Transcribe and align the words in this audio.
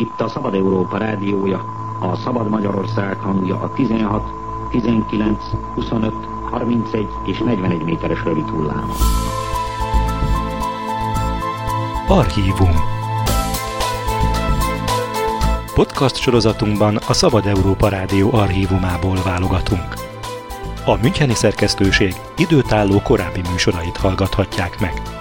Itt 0.00 0.20
a 0.20 0.28
Szabad 0.28 0.54
Európa 0.54 0.96
rádiója, 0.96 1.64
a 2.00 2.16
Szabad 2.16 2.48
Magyarország 2.48 3.20
hangja 3.20 3.60
a 3.60 3.72
16, 3.72 4.22
19, 4.70 5.44
25, 5.74 6.14
31 6.50 7.08
és 7.24 7.38
41 7.38 7.82
méteres 7.84 8.24
rövid 8.24 8.48
hullám. 8.48 8.90
Archívum 12.08 12.70
Podcast 15.74 16.16
sorozatunkban 16.16 16.96
a 17.08 17.12
Szabad 17.12 17.46
Európa 17.46 17.88
Rádió 17.88 18.32
archívumából 18.32 19.16
válogatunk. 19.24 19.94
A 20.84 20.96
Müncheni 21.02 21.34
szerkesztőség 21.34 22.14
időtálló 22.36 23.00
korábbi 23.02 23.40
műsorait 23.50 23.96
hallgathatják 23.96 24.80
meg. 24.80 25.19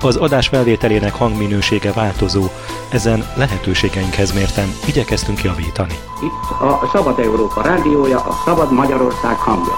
Az 0.00 0.16
adás 0.16 0.48
felvételének 0.48 1.14
hangminősége 1.14 1.92
változó, 1.92 2.44
ezen 2.88 3.24
lehetőségeinkhez 3.36 4.32
mérten 4.32 4.68
igyekeztünk 4.86 5.42
javítani. 5.42 5.94
Itt 6.22 6.60
a 6.60 6.88
Szabad 6.92 7.18
Európa 7.18 7.62
rádiója, 7.62 8.18
a 8.18 8.42
Szabad 8.44 8.72
Magyarország 8.72 9.36
hangja. 9.36 9.74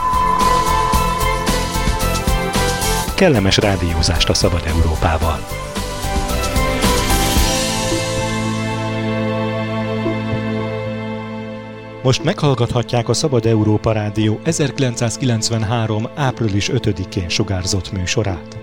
Kellemes 3.15 3.57
rádiózást 3.57 4.29
a 4.29 4.35
Szabad 4.35 4.63
Európával! 4.67 5.39
Most 12.03 12.25
meghallgathatják 12.25 13.09
a 13.09 13.15
Szabad 13.15 13.47
Európa 13.47 13.93
Rádió 13.93 14.41
1993. 14.43 16.09
április 16.15 16.71
5-én 16.73 17.29
sugárzott 17.29 17.93
műsorát. 17.93 18.60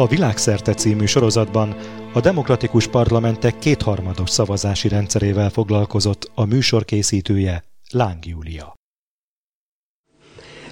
A 0.00 0.06
Világszerte 0.06 0.74
című 0.74 1.04
sorozatban 1.04 1.76
a 2.12 2.20
demokratikus 2.20 2.86
parlamentek 2.86 3.58
kétharmados 3.58 4.30
szavazási 4.30 4.88
rendszerével 4.88 5.50
foglalkozott 5.50 6.30
a 6.34 6.44
műsor 6.44 6.84
készítője 6.84 7.64
Láng 7.90 8.26
Júlia. 8.26 8.74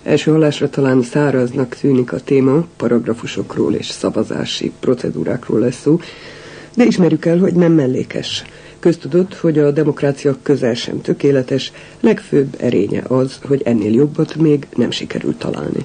Első 0.03 0.31
hallásra 0.31 0.71
talán 0.71 1.03
száraznak 1.03 1.75
tűnik 1.75 2.13
a 2.13 2.21
téma, 2.21 2.67
paragrafusokról 2.77 3.75
és 3.75 3.87
szavazási 3.87 4.73
procedúrákról 4.81 5.61
lesz 5.61 5.81
szó, 5.81 6.01
de 6.75 6.85
ismerjük 6.85 7.25
el, 7.25 7.39
hogy 7.39 7.55
nem 7.55 7.73
mellékes. 7.73 8.45
Köztudott, 8.79 9.35
hogy 9.35 9.59
a 9.59 9.71
demokrácia 9.71 10.37
közel 10.43 10.75
sem 10.75 11.01
tökéletes, 11.01 11.73
legfőbb 12.01 12.57
erénye 12.59 13.03
az, 13.09 13.39
hogy 13.43 13.63
ennél 13.65 13.93
jobbat 13.93 14.35
még 14.35 14.67
nem 14.75 14.91
sikerült 14.91 15.39
találni. 15.39 15.85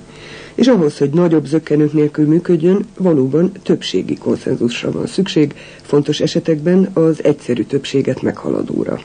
És 0.61 0.67
ahhoz, 0.67 0.97
hogy 0.97 1.09
nagyobb 1.09 1.45
zökkenők 1.45 1.93
nélkül 1.93 2.27
működjön, 2.27 2.85
valóban 2.97 3.51
többségi 3.63 4.17
konszenzusra 4.17 4.91
van 4.91 5.07
szükség, 5.07 5.53
fontos 5.81 6.19
esetekben 6.19 6.89
az 6.93 7.23
egyszerű 7.23 7.63
többséget 7.63 8.21
meghaladóra. 8.21 8.99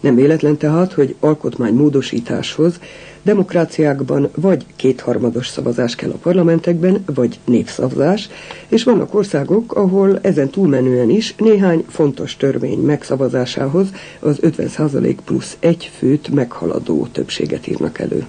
Nem 0.00 0.14
véletlen 0.14 0.56
tehát, 0.56 0.92
hogy 0.92 1.14
alkotmánymódosításhoz 1.20 2.78
demokráciákban 3.22 4.30
vagy 4.34 4.66
kétharmados 4.76 5.48
szavazás 5.48 5.94
kell 5.94 6.10
a 6.10 6.18
parlamentekben, 6.22 7.04
vagy 7.14 7.38
népszavazás, 7.44 8.28
és 8.68 8.84
vannak 8.84 9.14
országok, 9.14 9.74
ahol 9.74 10.18
ezen 10.22 10.50
túlmenően 10.50 11.10
is 11.10 11.34
néhány 11.38 11.84
fontos 11.88 12.36
törvény 12.36 12.78
megszavazásához 12.78 13.88
az 14.20 14.38
50% 14.42 15.16
plusz 15.24 15.56
egy 15.60 15.90
főt 15.96 16.28
meghaladó 16.28 17.06
többséget 17.12 17.66
írnak 17.66 17.98
elő. 17.98 18.26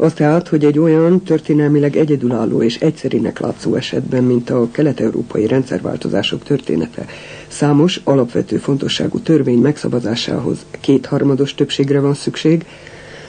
Az 0.00 0.12
tehát, 0.12 0.48
hogy 0.48 0.64
egy 0.64 0.78
olyan 0.78 1.22
történelmileg 1.22 1.96
egyedülálló 1.96 2.62
és 2.62 2.78
egyszerinek 2.78 3.38
látszó 3.38 3.74
esetben, 3.74 4.24
mint 4.24 4.50
a 4.50 4.68
kelet-európai 4.70 5.46
rendszerváltozások 5.46 6.42
története, 6.42 7.04
számos 7.48 8.00
alapvető 8.04 8.56
fontosságú 8.56 9.18
törvény 9.18 9.58
megszavazásához 9.58 10.58
kétharmados 10.80 11.54
többségre 11.54 12.00
van 12.00 12.14
szükség, 12.14 12.64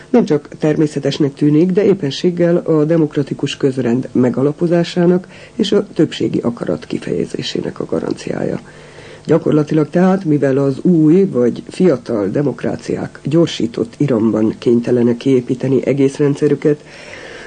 nem 0.09 0.25
csak 0.25 0.47
természetesnek 0.59 1.33
tűnik, 1.33 1.71
de 1.71 1.83
éppenséggel 1.83 2.57
a 2.57 2.85
demokratikus 2.85 3.57
közrend 3.57 4.09
megalapozásának 4.11 5.27
és 5.55 5.71
a 5.71 5.87
többségi 5.93 6.39
akarat 6.39 6.85
kifejezésének 6.85 7.79
a 7.79 7.85
garanciája. 7.85 8.59
Gyakorlatilag 9.25 9.89
tehát, 9.89 10.25
mivel 10.25 10.57
az 10.57 10.79
új 10.81 11.25
vagy 11.25 11.63
fiatal 11.67 12.27
demokráciák 12.27 13.19
gyorsított 13.23 13.93
iramban 13.97 14.55
kénytelenek 14.57 15.17
kiépíteni 15.17 15.85
egész 15.85 16.17
rendszerüket, 16.17 16.83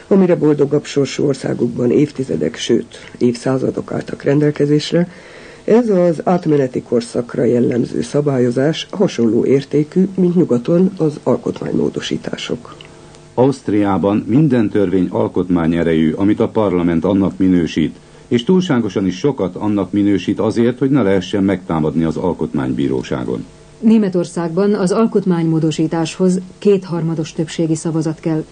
amire 0.08 0.34
boldogabb 0.34 0.84
sorsú 0.84 1.26
országokban 1.26 1.90
évtizedek, 1.90 2.56
sőt 2.56 2.98
évszázadok 3.18 3.92
álltak 3.92 4.22
rendelkezésre, 4.22 5.08
ez 5.64 5.88
az 5.88 6.20
átmeneti 6.24 6.82
korszakra 6.82 7.44
jellemző 7.44 8.02
szabályozás 8.02 8.86
hasonló 8.90 9.44
értékű, 9.44 10.08
mint 10.16 10.34
nyugaton 10.34 10.90
az 10.96 11.20
alkotmánymódosítások. 11.22 12.76
Ausztriában 13.34 14.24
minden 14.26 14.68
törvény 14.68 15.08
alkotmányerejű, 15.10 16.12
amit 16.12 16.40
a 16.40 16.48
parlament 16.48 17.04
annak 17.04 17.38
minősít, 17.38 17.96
és 18.28 18.44
túlságosan 18.44 19.06
is 19.06 19.18
sokat 19.18 19.56
annak 19.56 19.92
minősít 19.92 20.40
azért, 20.40 20.78
hogy 20.78 20.90
ne 20.90 21.02
lehessen 21.02 21.44
megtámadni 21.44 22.04
az 22.04 22.16
alkotmánybíróságon. 22.16 23.44
Németországban 23.80 24.74
az 24.74 24.92
alkotmánymódosításhoz 24.92 26.40
kétharmados 26.58 27.32
többségi 27.32 27.74
szavazat 27.74 28.20
kell, 28.20 28.44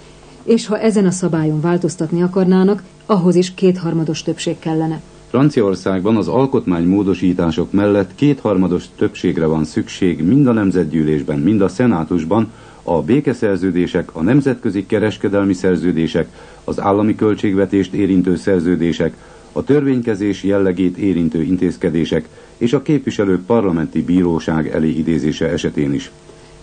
és 0.43 0.67
ha 0.67 0.79
ezen 0.79 1.07
a 1.07 1.11
szabályon 1.11 1.61
változtatni 1.61 2.23
akarnának, 2.23 2.83
ahhoz 3.07 3.35
is 3.35 3.55
kétharmados 3.55 4.23
többség 4.23 4.59
kellene. 4.59 5.01
Franciaországban 5.29 6.17
az 6.17 6.29
alkotmánymódosítások 6.29 7.73
mellett 7.73 8.15
kétharmados 8.15 8.85
többségre 8.97 9.47
van 9.47 9.65
szükség 9.65 10.25
mind 10.25 10.47
a 10.47 10.53
nemzetgyűlésben, 10.53 11.39
mind 11.39 11.61
a 11.61 11.69
szenátusban, 11.69 12.53
a 12.83 13.03
békeszerződések, 13.03 14.17
a 14.17 14.23
nemzetközi 14.23 14.87
kereskedelmi 14.87 15.53
szerződések, 15.53 16.29
az 16.65 16.81
állami 16.81 17.15
költségvetést 17.15 17.93
érintő 17.93 18.37
szerződések, 18.37 19.17
a 19.53 19.65
törvénykezés 19.65 20.43
jellegét 20.43 20.97
érintő 20.97 21.43
intézkedések 21.43 22.29
és 22.57 22.73
a 22.73 22.83
képviselők 22.83 23.47
parlamenti 23.47 24.03
bíróság 24.03 24.69
elé 24.69 24.89
idézése 24.89 25.49
esetén 25.49 25.93
is. 25.95 26.11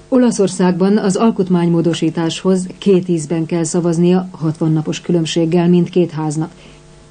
Olaszországban 0.08 0.98
az 0.98 1.16
alkotmánymódosításhoz 1.16 2.68
két 2.78 3.08
ízben 3.08 3.46
kell 3.46 3.64
szavaznia 3.64 4.30
60 4.32 4.72
napos 4.72 5.02
különbséggel 5.02 5.70
mindkét 5.70 6.12
háznak, 6.12 6.52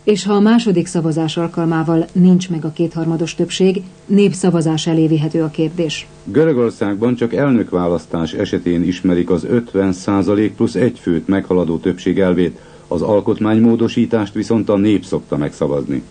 és 0.08 0.24
ha 0.24 0.32
a 0.32 0.40
második 0.40 0.86
szavazás 0.86 1.36
alkalmával 1.36 2.06
nincs 2.12 2.50
meg 2.50 2.64
a 2.64 2.72
kétharmados 2.72 3.34
többség, 3.34 3.82
népszavazás 4.06 4.86
elé 4.86 5.06
vihető 5.06 5.42
a 5.42 5.48
kérdés. 5.48 6.06
Görögországban 6.24 7.14
csak 7.14 7.34
elnökválasztás 7.34 8.32
esetén 8.32 8.82
ismerik 8.82 9.30
az 9.30 9.46
50% 9.50 10.50
plusz 10.56 10.74
egy 10.74 10.98
főt 10.98 11.28
meghaladó 11.28 11.76
többség 11.78 12.18
elvét, 12.18 12.58
az 12.88 13.02
alkotmánymódosítást 13.02 14.34
viszont 14.34 14.68
a 14.68 14.76
nép 14.76 15.04
szokta 15.04 15.36
megszavazni. 15.36 16.02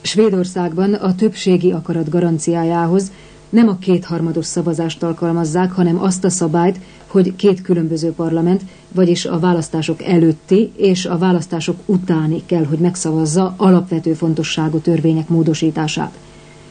Svédországban 0.00 0.94
a 0.94 1.14
többségi 1.14 1.72
akarat 1.72 2.08
garanciájához 2.08 3.12
nem 3.48 3.68
a 3.68 3.78
kétharmados 3.78 4.46
szavazást 4.46 5.02
alkalmazzák, 5.02 5.72
hanem 5.72 6.02
azt 6.02 6.24
a 6.24 6.30
szabályt, 6.30 6.80
hogy 7.06 7.36
két 7.36 7.62
különböző 7.62 8.12
parlament, 8.12 8.62
vagyis 8.92 9.26
a 9.26 9.38
választások 9.38 10.02
előtti 10.02 10.70
és 10.76 11.06
a 11.06 11.18
választások 11.18 11.76
utáni 11.86 12.42
kell, 12.46 12.64
hogy 12.64 12.78
megszavazza 12.78 13.54
alapvető 13.56 14.12
fontosságú 14.12 14.78
törvények 14.78 15.28
módosítását. 15.28 16.12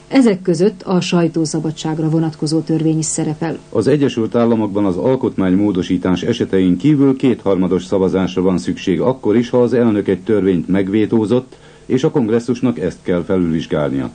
Ezek 0.07 0.41
között 0.41 0.81
a 0.81 1.01
sajtószabadságra 1.01 2.09
vonatkozó 2.09 2.59
törvény 2.59 2.97
is 2.97 3.05
szerepel. 3.05 3.57
Az 3.69 3.87
Egyesült 3.87 4.35
Államokban 4.35 4.85
az 4.85 4.97
alkotmánymódosítás 4.97 6.23
esetein 6.23 6.77
kívül 6.77 7.15
kétharmados 7.15 7.85
szavazásra 7.85 8.41
van 8.41 8.57
szükség 8.57 9.01
akkor 9.01 9.35
is, 9.35 9.49
ha 9.49 9.61
az 9.61 9.73
elnök 9.73 10.07
egy 10.07 10.21
törvényt 10.23 10.67
megvétózott, 10.67 11.55
és 11.85 12.03
a 12.03 12.11
kongresszusnak 12.11 12.79
ezt 12.79 12.97
kell 13.01 13.23
felülvizsgálnia. 13.23 14.09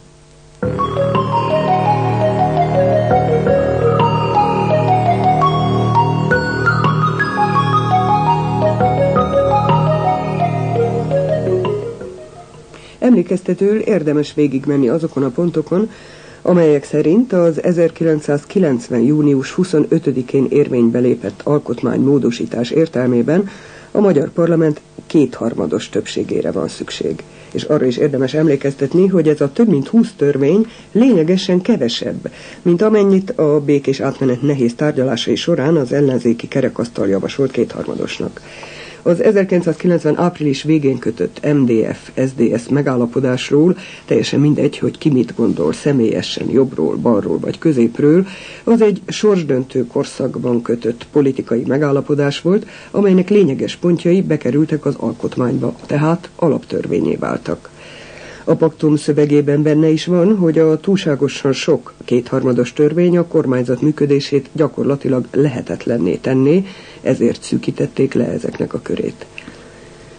Emlékeztetőül 13.13 13.79
érdemes 13.79 14.35
végigmenni 14.35 14.89
azokon 14.89 15.23
a 15.23 15.29
pontokon, 15.29 15.91
amelyek 16.43 16.85
szerint 16.85 17.33
az 17.33 17.63
1990. 17.63 19.01
június 19.01 19.55
25-én 19.57 20.47
érvénybe 20.51 20.99
lépett 20.99 21.41
alkotmánymódosítás 21.45 22.71
értelmében 22.71 23.49
a 23.91 24.01
magyar 24.01 24.31
parlament 24.31 24.81
kétharmados 25.07 25.89
többségére 25.89 26.51
van 26.51 26.69
szükség. 26.69 27.23
És 27.53 27.63
arra 27.63 27.85
is 27.85 27.97
érdemes 27.97 28.35
emlékeztetni, 28.35 29.07
hogy 29.07 29.29
ez 29.29 29.41
a 29.41 29.53
több 29.53 29.69
mint 29.69 29.89
20 29.89 30.13
törvény 30.17 30.67
lényegesen 30.93 31.61
kevesebb, 31.61 32.31
mint 32.63 32.83
amennyit 32.83 33.31
a 33.31 33.61
békés 33.61 34.01
átmenet 34.01 34.43
nehéz 34.43 34.75
tárgyalásai 34.75 35.37
során 35.37 35.77
az 35.77 35.93
ellenzéki 35.93 36.49
kerekasztal 36.49 37.09
javasolt 37.09 37.51
kétharmadosnak. 37.51 38.41
Az 39.05 39.21
1990 39.21 40.19
április 40.19 40.63
végén 40.63 40.99
kötött 40.99 41.41
MDF-SDS 41.55 42.69
megállapodásról, 42.71 43.77
teljesen 44.05 44.41
mindegy, 44.41 44.79
hogy 44.79 44.99
ki 44.99 45.11
mit 45.11 45.35
gondol 45.37 45.73
személyesen, 45.73 46.51
jobbról, 46.51 46.97
balról 46.97 47.39
vagy 47.39 47.59
középről, 47.59 48.27
az 48.65 48.81
egy 48.81 49.03
sorsdöntő 49.07 49.87
korszakban 49.87 50.63
kötött 50.63 51.07
politikai 51.13 51.65
megállapodás 51.67 52.41
volt, 52.41 52.67
amelynek 52.91 53.29
lényeges 53.29 53.77
pontjai 53.77 54.23
bekerültek 54.23 54.85
az 54.85 54.95
alkotmányba, 54.95 55.75
tehát 55.87 56.31
alaptörvényé 56.37 57.17
váltak. 57.17 57.71
A 58.45 58.55
paktum 58.55 58.97
szövegében 58.97 59.63
benne 59.63 59.89
is 59.89 60.07
van, 60.07 60.37
hogy 60.37 60.59
a 60.59 60.81
túlságosan 60.81 61.53
sok 61.53 61.93
kétharmados 62.05 62.73
törvény 62.73 63.19
a 63.19 63.27
kormányzat 63.27 63.81
működését 63.81 64.49
gyakorlatilag 64.53 65.27
lehetetlenné 65.31 66.15
tenné, 66.15 66.65
ezért 67.03 67.43
szűkítették 67.43 68.15
le 68.15 68.25
ezeknek 68.25 68.75
a 68.75 68.81
körét. 68.83 69.27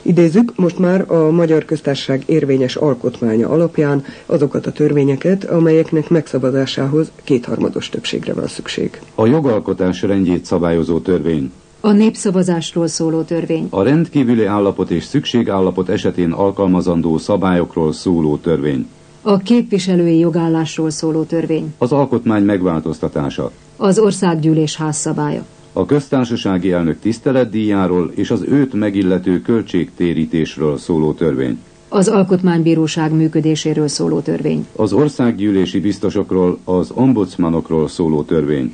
Idézzük 0.06 0.54
most 0.56 0.80
már 0.80 1.12
a 1.12 1.32
Magyar 1.32 1.66
Köztársaság 1.66 2.24
érvényes 2.26 2.76
alkotmánya 2.76 3.50
alapján 3.50 4.04
azokat 4.26 4.66
a 4.66 4.72
törvényeket, 4.72 5.44
amelyeknek 5.44 6.10
megszavazásához 6.10 7.12
kétharmados 7.24 7.90
többségre 7.90 8.34
van 8.34 8.48
szükség. 8.48 9.02
A 9.16 9.26
jogalkotás 9.26 10.02
rendjét 10.02 10.46
szabályozó 10.46 11.00
törvény. 11.00 11.52
A 11.80 11.92
népszavazásról 11.92 12.88
szóló 12.88 13.22
törvény. 13.22 13.68
A 13.70 13.84
rendkívüli 13.84 14.46
állapot 14.46 14.90
és 14.90 15.04
szükségállapot 15.04 15.90
esetén 15.90 16.32
alkalmazandó 16.32 17.18
szabályokról 17.18 17.94
szóló 17.94 18.38
törvény. 18.38 18.88
A 19.22 19.38
képviselői 19.38 20.18
jogállásról 20.18 20.90
szóló 20.90 21.24
törvény. 21.24 21.74
Az 21.78 21.92
alkotmány 21.92 22.44
megváltoztatása. 22.44 23.52
Az 23.78 24.00
országgyűlés 24.00 24.76
házszabálya. 24.76 25.46
A 25.74 25.86
köztársasági 25.86 26.72
elnök 26.72 27.00
tiszteletdíjáról 27.00 28.12
és 28.16 28.32
az 28.32 28.42
őt 28.48 28.74
megillető 28.74 29.42
költségtérítésről 29.42 30.78
szóló 30.78 31.14
törvény. 31.14 31.60
Az 31.90 32.08
alkotmánybíróság 32.08 33.12
működéséről 33.12 33.88
szóló 33.88 34.20
törvény. 34.20 34.68
Az 34.76 34.94
országgyűlési 34.94 35.80
biztosokról, 35.80 36.58
az 36.64 36.92
ombudsmanokról 36.94 37.88
szóló 37.88 38.24
törvény. 38.24 38.74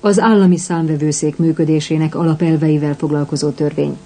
Az 0.00 0.20
állami 0.20 0.56
számvevőszék 0.56 1.36
működésének 1.36 2.14
alapelveivel 2.14 2.94
foglalkozó 2.94 3.50
törvény. 3.50 3.96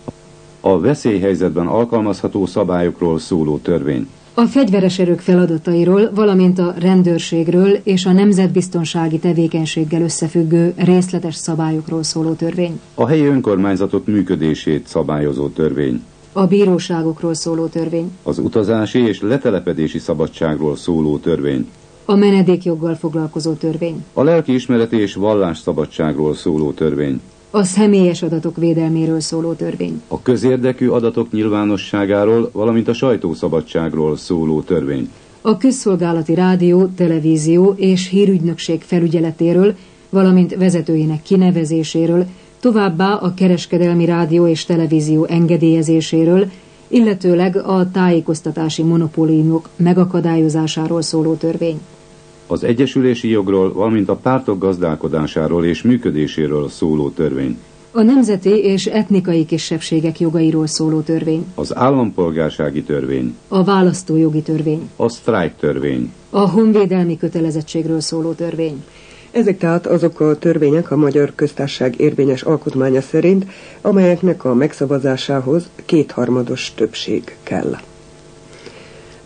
A 0.61 0.81
veszélyhelyzetben 0.81 1.67
alkalmazható 1.67 2.47
szabályokról 2.47 3.19
szóló 3.19 3.59
törvény. 3.59 4.09
A 4.39 4.47
fegyveres 4.47 4.99
erők 4.99 5.21
feladatairól, 5.21 6.11
valamint 6.15 6.59
a 6.59 6.75
rendőrségről 6.79 7.71
és 7.83 8.07
a 8.07 8.13
nemzetbiztonsági 8.13 9.19
tevékenységgel 9.19 10.03
összefüggő 10.03 10.73
részletes 10.77 11.35
szabályokról 11.35 12.03
szóló 12.03 12.33
törvény. 12.33 12.81
A 12.95 13.07
helyi 13.07 13.25
önkormányzatok 13.25 14.07
működését 14.07 14.87
szabályozó 14.87 15.49
törvény. 15.49 16.03
A 16.33 16.47
bíróságokról 16.47 17.35
szóló 17.35 17.67
törvény. 17.67 18.11
Az 18.23 18.39
utazási 18.39 18.99
és 19.07 19.21
letelepedési 19.21 19.99
szabadságról 19.99 20.77
szóló 20.77 21.19
törvény. 21.19 21.69
A 22.05 22.15
menedékjoggal 22.15 22.95
foglalkozó 22.95 23.53
törvény. 23.53 24.05
A 24.13 24.23
lelkiismereti 24.23 24.97
és 24.97 25.15
vallásszabadságról 25.15 26.35
szóló 26.35 26.73
törvény. 26.73 27.21
A 27.51 27.63
személyes 27.65 28.23
adatok 28.23 28.57
védelméről 28.57 29.21
szóló 29.21 29.53
törvény. 29.53 30.03
A 30.09 30.23
közérdekű 30.23 30.89
adatok 30.89 31.33
nyilvánosságáról, 31.33 32.51
valamint 32.53 32.89
a 32.89 32.93
sajtószabadságról 32.93 34.17
szóló 34.17 34.61
törvény. 34.61 35.11
A 35.41 35.57
közszolgálati 35.57 36.35
rádió, 36.35 36.87
televízió 36.87 37.75
és 37.77 38.09
hírügynökség 38.09 38.83
felügyeletéről, 38.83 39.75
valamint 40.09 40.55
vezetőinek 40.55 41.23
kinevezéséről, 41.23 42.27
továbbá 42.61 43.15
a 43.15 43.35
kereskedelmi 43.35 44.05
rádió 44.05 44.47
és 44.47 44.65
televízió 44.65 45.25
engedélyezéséről, 45.25 46.51
illetőleg 46.89 47.57
a 47.57 47.91
tájékoztatási 47.91 48.83
monopóliumok 48.83 49.69
megakadályozásáról 49.77 51.03
szóló 51.03 51.35
törvény. 51.35 51.81
Az 52.51 52.65
egyesülési 52.65 53.29
jogról, 53.29 53.73
valamint 53.73 54.09
a 54.09 54.15
pártok 54.15 54.59
gazdálkodásáról 54.59 55.65
és 55.65 55.83
működéséről 55.83 56.69
szóló 56.69 57.11
törvény. 57.11 57.59
A 57.93 58.03
nemzeti 58.03 58.51
és 58.51 58.87
etnikai 58.87 59.45
kisebbségek 59.45 60.21
jogairól 60.21 60.67
szóló 60.67 61.01
törvény. 61.01 61.47
Az 61.55 61.77
állampolgársági 61.77 62.83
törvény. 62.83 63.37
A 63.49 63.65
választójogi 63.65 64.43
törvény. 64.43 64.89
A 64.97 65.09
sztrájk 65.09 65.53
törvény. 65.57 66.13
A 66.31 66.49
honvédelmi 66.49 67.17
kötelezettségről 67.17 68.01
szóló 68.01 68.33
törvény. 68.33 68.85
Ezek 69.31 69.59
tehát 69.59 69.87
azok 69.87 70.21
a 70.21 70.39
törvények 70.39 70.91
a 70.91 70.97
Magyar 70.97 71.33
Köztársaság 71.35 72.01
érvényes 72.01 72.43
alkotmánya 72.43 73.01
szerint, 73.01 73.47
amelyeknek 73.81 74.45
a 74.45 74.55
megszavazásához 74.55 75.69
kétharmados 75.85 76.73
többség 76.75 77.37
kell. 77.43 77.77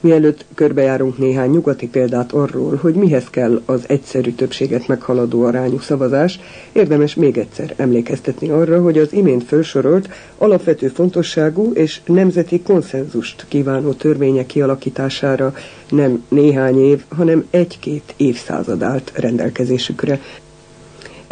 Mielőtt 0.03 0.45
körbejárunk 0.55 1.19
néhány 1.19 1.51
nyugati 1.51 1.89
példát 1.89 2.33
arról, 2.33 2.77
hogy 2.77 2.95
mihez 2.95 3.31
kell 3.31 3.63
az 3.65 3.85
egyszerű 3.87 4.33
többséget 4.33 4.89
meghaladó 4.89 5.43
arányú 5.43 5.79
szavazás, 5.79 6.41
érdemes 6.73 7.15
még 7.15 7.39
egyszer 7.39 7.75
emlékeztetni 7.77 8.49
arra, 8.49 8.83
hogy 8.83 8.99
az 8.99 9.13
imént 9.13 9.45
felsorolt 9.45 10.09
alapvető 10.39 10.89
fontosságú 10.89 11.73
és 11.73 12.01
nemzeti 12.07 12.63
konszenzust 12.63 13.45
kívánó 13.49 13.93
törvények 13.93 14.47
kialakítására 14.47 15.55
nem 15.91 16.25
néhány 16.29 16.79
év, 16.79 17.05
hanem 17.09 17.47
egy-két 17.51 18.15
évszázad 18.17 18.83
állt 18.83 19.13
rendelkezésükre, 19.15 20.21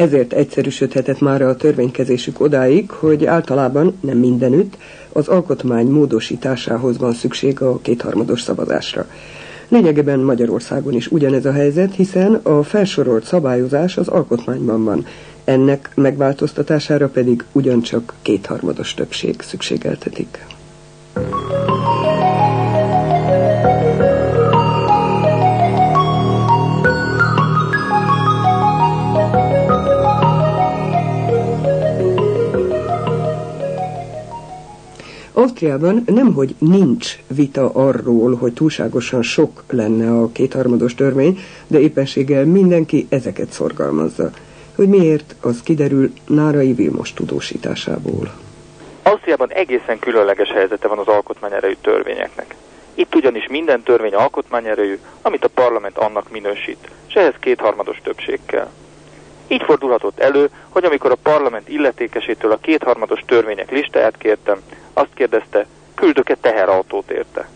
ezért 0.01 0.33
egyszerűsödhetett 0.33 1.21
már 1.21 1.43
a 1.43 1.57
törvénykezésük 1.57 2.41
odáig, 2.41 2.91
hogy 2.91 3.27
általában, 3.27 3.99
nem 4.01 4.19
mindenütt, 4.19 4.77
az 5.13 5.29
alkotmány 5.29 5.87
módosításához 5.87 6.99
van 6.99 7.13
szükség 7.13 7.61
a 7.61 7.79
kétharmados 7.83 8.41
szavazásra. 8.41 9.07
Lényegében 9.69 10.19
Magyarországon 10.19 10.95
is 10.95 11.07
ugyanez 11.07 11.45
a 11.45 11.53
helyzet, 11.53 11.95
hiszen 11.95 12.35
a 12.35 12.63
felsorolt 12.63 13.25
szabályozás 13.25 13.97
az 13.97 14.09
alkotmányban 14.09 14.85
van. 14.85 15.07
Ennek 15.45 15.91
megváltoztatására 15.95 17.09
pedig 17.09 17.45
ugyancsak 17.53 18.15
kétharmados 18.23 18.95
többség 18.95 19.41
szükségeltetik. 19.41 20.47
Ausztriában 35.41 36.03
nemhogy 36.07 36.55
nincs 36.59 37.19
vita 37.27 37.71
arról, 37.73 38.35
hogy 38.35 38.53
túlságosan 38.53 39.23
sok 39.23 39.63
lenne 39.71 40.21
a 40.21 40.33
kétharmados 40.33 40.95
törvény, 40.95 41.39
de 41.67 41.79
éppenséggel 41.79 42.45
mindenki 42.45 43.07
ezeket 43.09 43.51
szorgalmazza. 43.51 44.31
Hogy 44.77 44.89
miért, 44.89 45.37
az 45.41 45.63
kiderül 45.63 46.13
Nárai 46.27 46.73
Vilmos 46.73 47.13
tudósításából. 47.13 48.33
Ausztriában 49.03 49.53
egészen 49.53 49.99
különleges 49.99 50.53
helyzete 50.53 50.89
van 50.89 50.99
az 50.99 51.07
alkotmányerejű 51.07 51.77
törvényeknek. 51.81 52.55
Itt 52.95 53.15
ugyanis 53.15 53.47
minden 53.47 53.83
törvény 53.83 54.15
alkotmányerejű, 54.15 54.99
amit 55.23 55.45
a 55.45 55.49
parlament 55.49 55.99
annak 55.99 56.31
minősít, 56.31 56.91
és 57.09 57.15
ehhez 57.15 57.35
kétharmados 57.41 58.01
többség 58.03 58.41
kell. 58.47 58.69
Így 59.51 59.63
fordulhatott 59.63 60.19
elő, 60.19 60.51
hogy 60.69 60.85
amikor 60.85 61.11
a 61.11 61.19
parlament 61.23 61.69
illetékesétől 61.69 62.53
a 62.53 62.59
kétharmados 62.61 63.21
törvények 63.27 63.71
listáját 63.71 64.17
kértem, 64.19 64.61
azt 64.93 65.15
kérdezte, 65.15 65.67
küldök-e 65.95 66.35
teherautót 66.35 67.11
érte. 67.11 67.49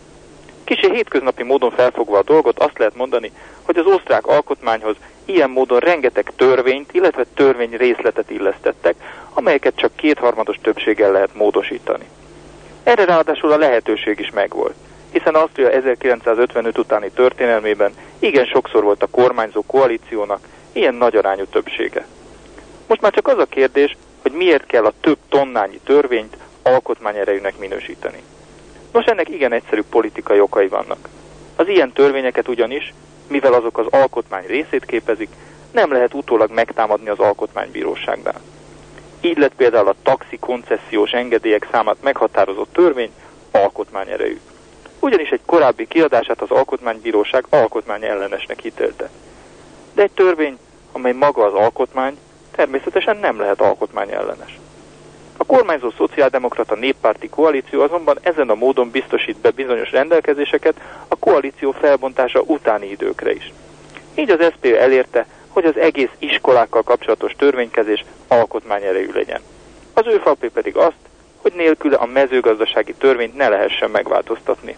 Kicsi 0.63 0.91
hétköznapi 0.91 1.43
módon 1.43 1.71
felfogva 1.71 2.17
a 2.17 2.23
dolgot 2.23 2.59
azt 2.59 2.77
lehet 2.77 2.95
mondani, 2.95 3.31
hogy 3.61 3.77
az 3.77 3.85
osztrák 3.85 4.27
alkotmányhoz 4.27 4.95
ilyen 5.25 5.49
módon 5.49 5.79
rengeteg 5.79 6.31
törvényt, 6.35 6.93
illetve 6.93 7.25
törvény 7.33 7.75
részletet 7.77 8.29
illesztettek, 8.29 8.95
amelyeket 9.33 9.75
csak 9.75 9.95
kétharmados 9.95 10.57
többséggel 10.61 11.11
lehet 11.11 11.35
módosítani. 11.35 12.05
Erre 12.83 13.05
ráadásul 13.05 13.51
a 13.51 13.57
lehetőség 13.57 14.19
is 14.19 14.29
megvolt, 14.29 14.75
hiszen 15.11 15.35
Ausztria 15.35 15.69
1955 15.69 16.77
utáni 16.77 17.09
történelmében 17.09 17.93
igen 18.19 18.45
sokszor 18.45 18.83
volt 18.83 19.03
a 19.03 19.07
kormányzó 19.11 19.63
koalíciónak 19.67 20.39
ilyen 20.75 20.95
nagy 20.95 21.15
arányú 21.15 21.45
többsége. 21.45 22.05
Most 22.87 23.01
már 23.01 23.11
csak 23.11 23.27
az 23.27 23.37
a 23.37 23.45
kérdés, 23.45 23.97
hogy 24.21 24.31
miért 24.31 24.65
kell 24.65 24.85
a 24.85 24.93
több 25.01 25.17
tonnányi 25.29 25.79
törvényt 25.83 26.37
alkotmányerejűnek 26.63 27.57
minősíteni. 27.57 28.21
Nos, 28.91 29.05
ennek 29.05 29.29
igen 29.29 29.51
egyszerű 29.51 29.81
politikai 29.89 30.39
okai 30.39 30.67
vannak. 30.67 31.09
Az 31.55 31.67
ilyen 31.67 31.91
törvényeket 31.91 32.47
ugyanis, 32.47 32.93
mivel 33.27 33.53
azok 33.53 33.77
az 33.77 33.85
alkotmány 33.89 34.45
részét 34.45 34.85
képezik, 34.85 35.29
nem 35.71 35.91
lehet 35.91 36.13
utólag 36.13 36.51
megtámadni 36.51 37.09
az 37.09 37.19
alkotmánybíróságnál. 37.19 38.41
Így 39.21 39.37
lett 39.37 39.55
például 39.55 39.87
a 39.87 39.95
taxi 40.03 40.37
koncesziós 40.37 41.11
engedélyek 41.11 41.67
számát 41.71 41.97
meghatározott 42.01 42.73
törvény 42.73 43.11
alkotmányerejű. 43.51 44.39
Ugyanis 44.99 45.29
egy 45.29 45.41
korábbi 45.45 45.87
kiadását 45.87 46.41
az 46.41 46.51
alkotmánybíróság 46.51 47.45
alkotmány 47.49 48.03
ellenesnek 48.03 48.59
hitélte. 48.59 49.09
De 49.93 50.01
egy 50.01 50.11
törvény, 50.11 50.57
amely 50.95 51.11
maga 51.11 51.45
az 51.45 51.53
alkotmány, 51.53 52.17
természetesen 52.51 53.17
nem 53.17 53.39
lehet 53.39 53.61
alkotmány 53.61 54.11
ellenes. 54.11 54.59
A 55.37 55.43
kormányzó 55.43 55.89
szociáldemokrata 55.97 56.75
néppárti 56.75 57.29
koalíció 57.29 57.81
azonban 57.81 58.17
ezen 58.21 58.49
a 58.49 58.55
módon 58.55 58.89
biztosít 58.89 59.37
be 59.37 59.49
bizonyos 59.49 59.91
rendelkezéseket 59.91 60.75
a 61.07 61.15
koalíció 61.15 61.71
felbontása 61.71 62.41
utáni 62.41 62.89
időkre 62.89 63.33
is. 63.33 63.53
Így 64.13 64.29
az 64.29 64.51
SP 64.53 64.65
elérte, 64.65 65.25
hogy 65.47 65.65
az 65.65 65.77
egész 65.77 66.11
iskolákkal 66.19 66.83
kapcsolatos 66.83 67.33
törvénykezés 67.37 68.05
alkotmányerejű 68.27 69.11
legyen. 69.13 69.41
Az 69.93 70.07
ő 70.07 70.17
falpé 70.17 70.47
pedig 70.47 70.75
azt, 70.77 71.01
hogy 71.41 71.53
nélküle 71.55 71.95
a 71.95 72.05
mezőgazdasági 72.05 72.93
törvényt 72.93 73.35
ne 73.35 73.49
lehessen 73.49 73.89
megváltoztatni. 73.89 74.75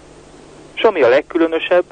És 0.74 0.82
ami 0.82 1.02
a 1.02 1.10
legkülönösebb, 1.10 1.84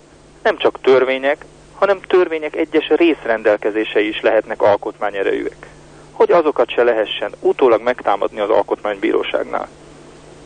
nem 0.43 0.57
csak 0.57 0.81
törvények, 0.81 1.45
hanem 1.75 1.99
törvények 1.99 2.55
egyes 2.55 2.87
részrendelkezései 2.87 4.07
is 4.07 4.21
lehetnek 4.21 4.61
alkotmányerejűek. 4.61 5.69
Hogy 6.11 6.31
azokat 6.31 6.69
se 6.69 6.83
lehessen 6.83 7.31
utólag 7.39 7.81
megtámadni 7.81 8.39
az 8.39 8.49
alkotmánybíróságnál. 8.49 9.67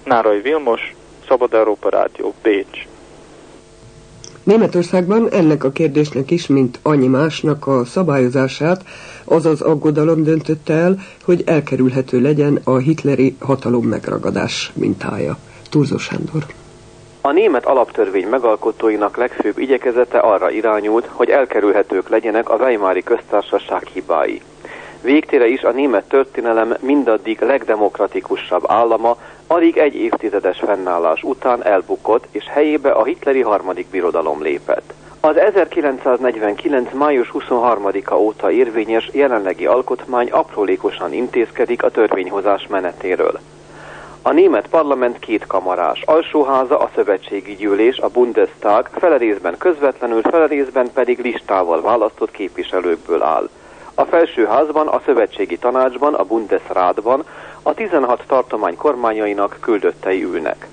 Nárai 0.03 0.41
Vilmos, 0.41 0.93
Szabad 1.27 1.53
Európa 1.53 1.89
Rádió, 1.89 2.33
Bécs. 2.41 2.87
Németországban 4.43 5.31
ennek 5.31 5.63
a 5.63 5.71
kérdésnek 5.71 6.31
is, 6.31 6.47
mint 6.47 6.79
annyi 6.81 7.07
másnak 7.07 7.67
a 7.67 7.85
szabályozását, 7.85 8.83
azaz 9.23 9.61
aggodalom 9.61 10.23
döntötte 10.23 10.73
el, 10.73 10.99
hogy 11.23 11.43
elkerülhető 11.45 12.21
legyen 12.21 12.59
a 12.63 12.77
hitleri 12.77 13.35
hatalom 13.39 13.85
megragadás 13.85 14.71
mintája. 14.75 15.37
Turzó 15.69 15.97
Sándor. 15.97 16.45
A 17.21 17.31
német 17.31 17.65
alaptörvény 17.65 18.27
megalkotóinak 18.27 19.17
legfőbb 19.17 19.57
igyekezete 19.57 20.17
arra 20.19 20.49
irányult, 20.49 21.09
hogy 21.11 21.29
elkerülhetők 21.29 22.09
legyenek 22.09 22.49
a 22.49 22.55
Weimári 22.55 23.03
köztársaság 23.03 23.87
hibái. 23.93 24.41
Végtére 25.01 25.47
is 25.47 25.61
a 25.61 25.71
német 25.71 26.07
történelem 26.07 26.75
mindaddig 26.79 27.41
legdemokratikusabb 27.41 28.63
állama 28.67 29.17
alig 29.47 29.77
egy 29.77 29.95
évtizedes 29.95 30.59
fennállás 30.59 31.23
után 31.23 31.65
elbukott, 31.65 32.27
és 32.31 32.45
helyébe 32.47 32.91
a 32.91 33.03
hitleri 33.03 33.41
harmadik 33.41 33.87
birodalom 33.87 34.41
lépett. 34.41 34.93
Az 35.19 35.37
1949. 35.37 36.93
május 36.93 37.31
23-a 37.33 38.13
óta 38.13 38.51
érvényes 38.51 39.09
jelenlegi 39.13 39.65
alkotmány 39.65 40.29
aprólékosan 40.31 41.13
intézkedik 41.13 41.83
a 41.83 41.89
törvényhozás 41.89 42.67
menetéről. 42.67 43.39
A 44.21 44.31
német 44.31 44.67
parlament 44.67 45.19
két 45.19 45.47
kamarás, 45.47 46.01
alsóháza 46.01 46.79
a 46.79 46.89
szövetségi 46.95 47.55
gyűlés, 47.55 47.97
a 47.97 48.07
Bundestag, 48.07 48.89
fele 48.91 49.17
részben 49.17 49.57
közvetlenül, 49.57 50.21
fele 50.21 50.45
részben 50.45 50.91
pedig 50.93 51.19
listával 51.19 51.81
választott 51.81 52.31
képviselőkből 52.31 53.21
áll. 53.21 53.49
A 53.93 54.03
felsőházban, 54.03 54.87
a 54.87 55.01
szövetségi 55.05 55.57
tanácsban, 55.57 56.13
a 56.13 56.23
Bundesrátban 56.23 57.23
a 57.63 57.73
16 57.73 58.23
tartomány 58.27 58.75
kormányainak 58.75 59.57
küldöttei 59.61 60.23
ülnek. 60.23 60.67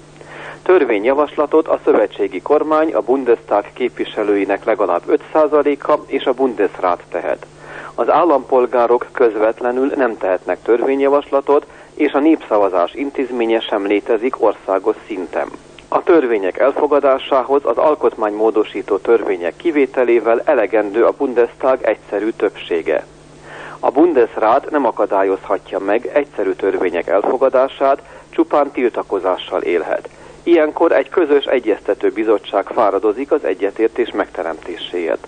Törvényjavaslatot 0.62 1.68
a 1.68 1.80
szövetségi 1.84 2.42
kormány 2.42 2.94
a 2.94 3.00
Bundestag 3.00 3.64
képviselőinek 3.72 4.64
legalább 4.64 5.02
5%-a 5.34 5.98
és 6.06 6.24
a 6.24 6.32
Bundesrat 6.32 7.02
tehet. 7.10 7.46
Az 7.94 8.10
állampolgárok 8.10 9.06
közvetlenül 9.12 9.92
nem 9.96 10.18
tehetnek 10.18 10.62
törvényjavaslatot, 10.62 11.66
és 11.96 12.12
a 12.12 12.18
népszavazás 12.18 12.94
intézménye 12.94 13.60
sem 13.60 13.86
létezik 13.86 14.42
országos 14.42 14.96
szinten. 15.06 15.48
A 15.88 16.02
törvények 16.02 16.58
elfogadásához 16.58 17.60
az 17.64 17.76
alkotmánymódosító 17.76 18.96
törvények 18.96 19.56
kivételével 19.56 20.42
elegendő 20.44 21.04
a 21.04 21.14
Bundestag 21.18 21.82
egyszerű 21.82 22.30
többsége. 22.30 23.06
A 23.80 23.90
Bundesrat 23.90 24.70
nem 24.70 24.86
akadályozhatja 24.86 25.78
meg 25.78 26.06
egyszerű 26.12 26.50
törvények 26.50 27.06
elfogadását, 27.06 28.02
csupán 28.30 28.70
tiltakozással 28.70 29.62
élhet. 29.62 30.08
Ilyenkor 30.42 30.92
egy 30.92 31.08
közös 31.08 31.44
egyeztető 31.44 32.10
bizottság 32.10 32.66
fáradozik 32.66 33.32
az 33.32 33.44
egyetértés 33.44 34.10
megteremtéséért. 34.10 35.26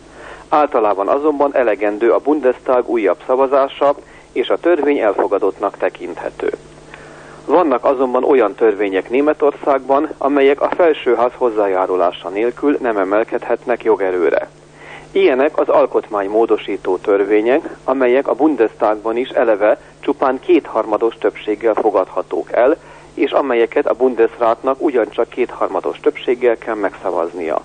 Általában 0.48 1.08
azonban 1.08 1.54
elegendő 1.54 2.12
a 2.12 2.18
Bundestag 2.18 2.88
újabb 2.88 3.18
szavazása, 3.26 3.94
és 4.32 4.49
a 4.49 4.56
törvény 4.56 4.99
elfogadottnak 4.99 5.76
tekinthető. 5.76 6.52
Vannak 7.44 7.85
azonban 7.85 8.25
olyan 8.25 8.54
törvények 8.54 9.11
Németországban, 9.11 10.08
amelyek 10.18 10.61
a 10.61 10.68
felsőház 10.68 11.30
hozzájárulása 11.37 12.28
nélkül 12.28 12.76
nem 12.80 12.97
emelkedhetnek 12.97 13.85
jogerőre. 13.85 14.49
Ilyenek 15.12 15.58
az 15.58 15.68
alkotmánymódosító 15.68 16.97
törvények, 16.97 17.76
amelyek 17.85 18.28
a 18.28 18.35
Bundestagban 18.35 19.16
is 19.16 19.28
eleve 19.28 19.80
csupán 20.00 20.40
kétharmados 20.40 21.14
többséggel 21.14 21.75
fogadhatók 21.75 22.52
el, 22.52 22.76
és 23.14 23.30
amelyeket 23.30 23.87
a 23.87 23.94
Bundesrátnak 23.94 24.82
ugyancsak 24.82 25.28
kétharmados 25.28 26.00
többséggel 26.00 26.58
kell 26.58 26.75
megszavaznia. 26.75 27.62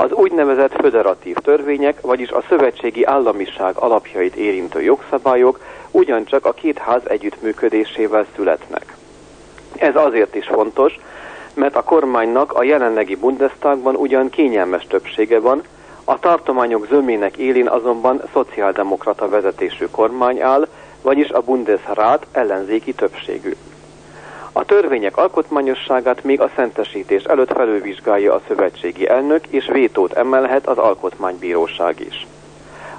Az 0.00 0.12
úgynevezett 0.12 0.72
föderatív 0.72 1.36
törvények, 1.36 2.00
vagyis 2.00 2.30
a 2.30 2.42
szövetségi 2.48 3.04
államiság 3.04 3.76
alapjait 3.76 4.34
érintő 4.34 4.82
jogszabályok 4.82 5.60
ugyancsak 5.90 6.46
a 6.46 6.52
két 6.52 6.78
ház 6.78 7.02
együttműködésével 7.04 8.26
születnek. 8.34 8.96
Ez 9.76 9.96
azért 9.96 10.34
is 10.34 10.46
fontos, 10.46 10.98
mert 11.54 11.76
a 11.76 11.82
kormánynak 11.82 12.52
a 12.52 12.62
jelenlegi 12.62 13.16
Bundestagban 13.16 13.94
ugyan 13.94 14.30
kényelmes 14.30 14.86
többsége 14.86 15.40
van, 15.40 15.62
a 16.04 16.18
tartományok 16.18 16.86
zömének 16.86 17.36
élén 17.36 17.68
azonban 17.68 18.22
szociáldemokrata 18.32 19.28
vezetésű 19.28 19.86
kormány 19.90 20.40
áll, 20.40 20.68
vagyis 21.02 21.28
a 21.28 21.40
Bundesrat 21.40 22.26
ellenzéki 22.32 22.92
többségű. 22.92 23.54
A 24.52 24.64
törvények 24.64 25.16
alkotmányosságát 25.16 26.24
még 26.24 26.40
a 26.40 26.50
szentesítés 26.56 27.22
előtt 27.22 27.52
felülvizsgálja 27.52 28.34
a 28.34 28.40
szövetségi 28.46 29.08
elnök, 29.08 29.46
és 29.46 29.68
vétót 29.72 30.12
emelhet 30.12 30.66
az 30.66 30.78
alkotmánybíróság 30.78 32.00
is. 32.00 32.26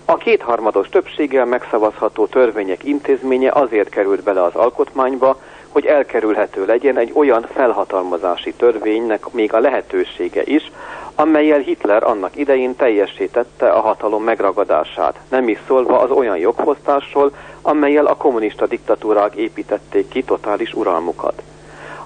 A 0.05 0.17
kétharmados 0.17 0.89
többséggel 0.89 1.45
megszavazható 1.45 2.25
törvények 2.25 2.83
intézménye 2.83 3.51
azért 3.51 3.89
került 3.89 4.23
bele 4.23 4.43
az 4.43 4.55
alkotmányba, 4.55 5.39
hogy 5.67 5.85
elkerülhető 5.85 6.65
legyen 6.65 6.97
egy 6.97 7.11
olyan 7.13 7.47
felhatalmazási 7.53 8.53
törvénynek 8.53 9.31
még 9.31 9.53
a 9.53 9.59
lehetősége 9.59 10.41
is, 10.43 10.71
amelyel 11.15 11.59
Hitler 11.59 12.03
annak 12.03 12.35
idején 12.35 12.75
teljesítette 12.75 13.69
a 13.69 13.79
hatalom 13.79 14.23
megragadását, 14.23 15.19
nem 15.29 15.47
is 15.47 15.59
szólva 15.67 15.99
az 15.99 16.11
olyan 16.11 16.37
jogfosztásról, 16.37 17.31
amelyel 17.61 18.05
a 18.05 18.15
kommunista 18.15 18.67
diktatúrák 18.67 19.35
építették 19.35 20.07
ki 20.07 20.23
totális 20.23 20.73
uralmukat. 20.73 21.41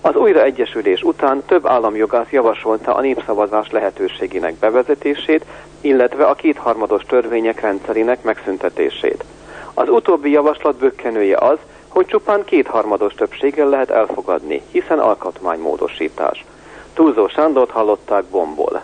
Az 0.01 0.15
újraegyesülés 0.15 1.01
után 1.01 1.43
több 1.45 1.65
államjogász 1.65 2.29
javasolta 2.29 2.95
a 2.95 3.01
népszavazás 3.01 3.71
lehetőségének 3.71 4.53
bevezetését, 4.53 5.45
illetve 5.81 6.25
a 6.25 6.33
kétharmados 6.33 7.03
törvények 7.03 7.61
rendszerének 7.61 8.23
megszüntetését. 8.23 9.23
Az 9.73 9.89
utóbbi 9.89 10.31
javaslat 10.31 10.75
bökkenője 10.75 11.37
az, 11.37 11.57
hogy 11.87 12.05
csupán 12.05 12.43
kétharmados 12.45 13.13
többséggel 13.13 13.69
lehet 13.69 13.89
elfogadni, 13.89 14.61
hiszen 14.71 14.99
alkotmánymódosítás. 14.99 16.45
Túlzó 16.93 17.27
Sándort 17.27 17.69
hallották 17.69 18.23
bomból. 18.23 18.81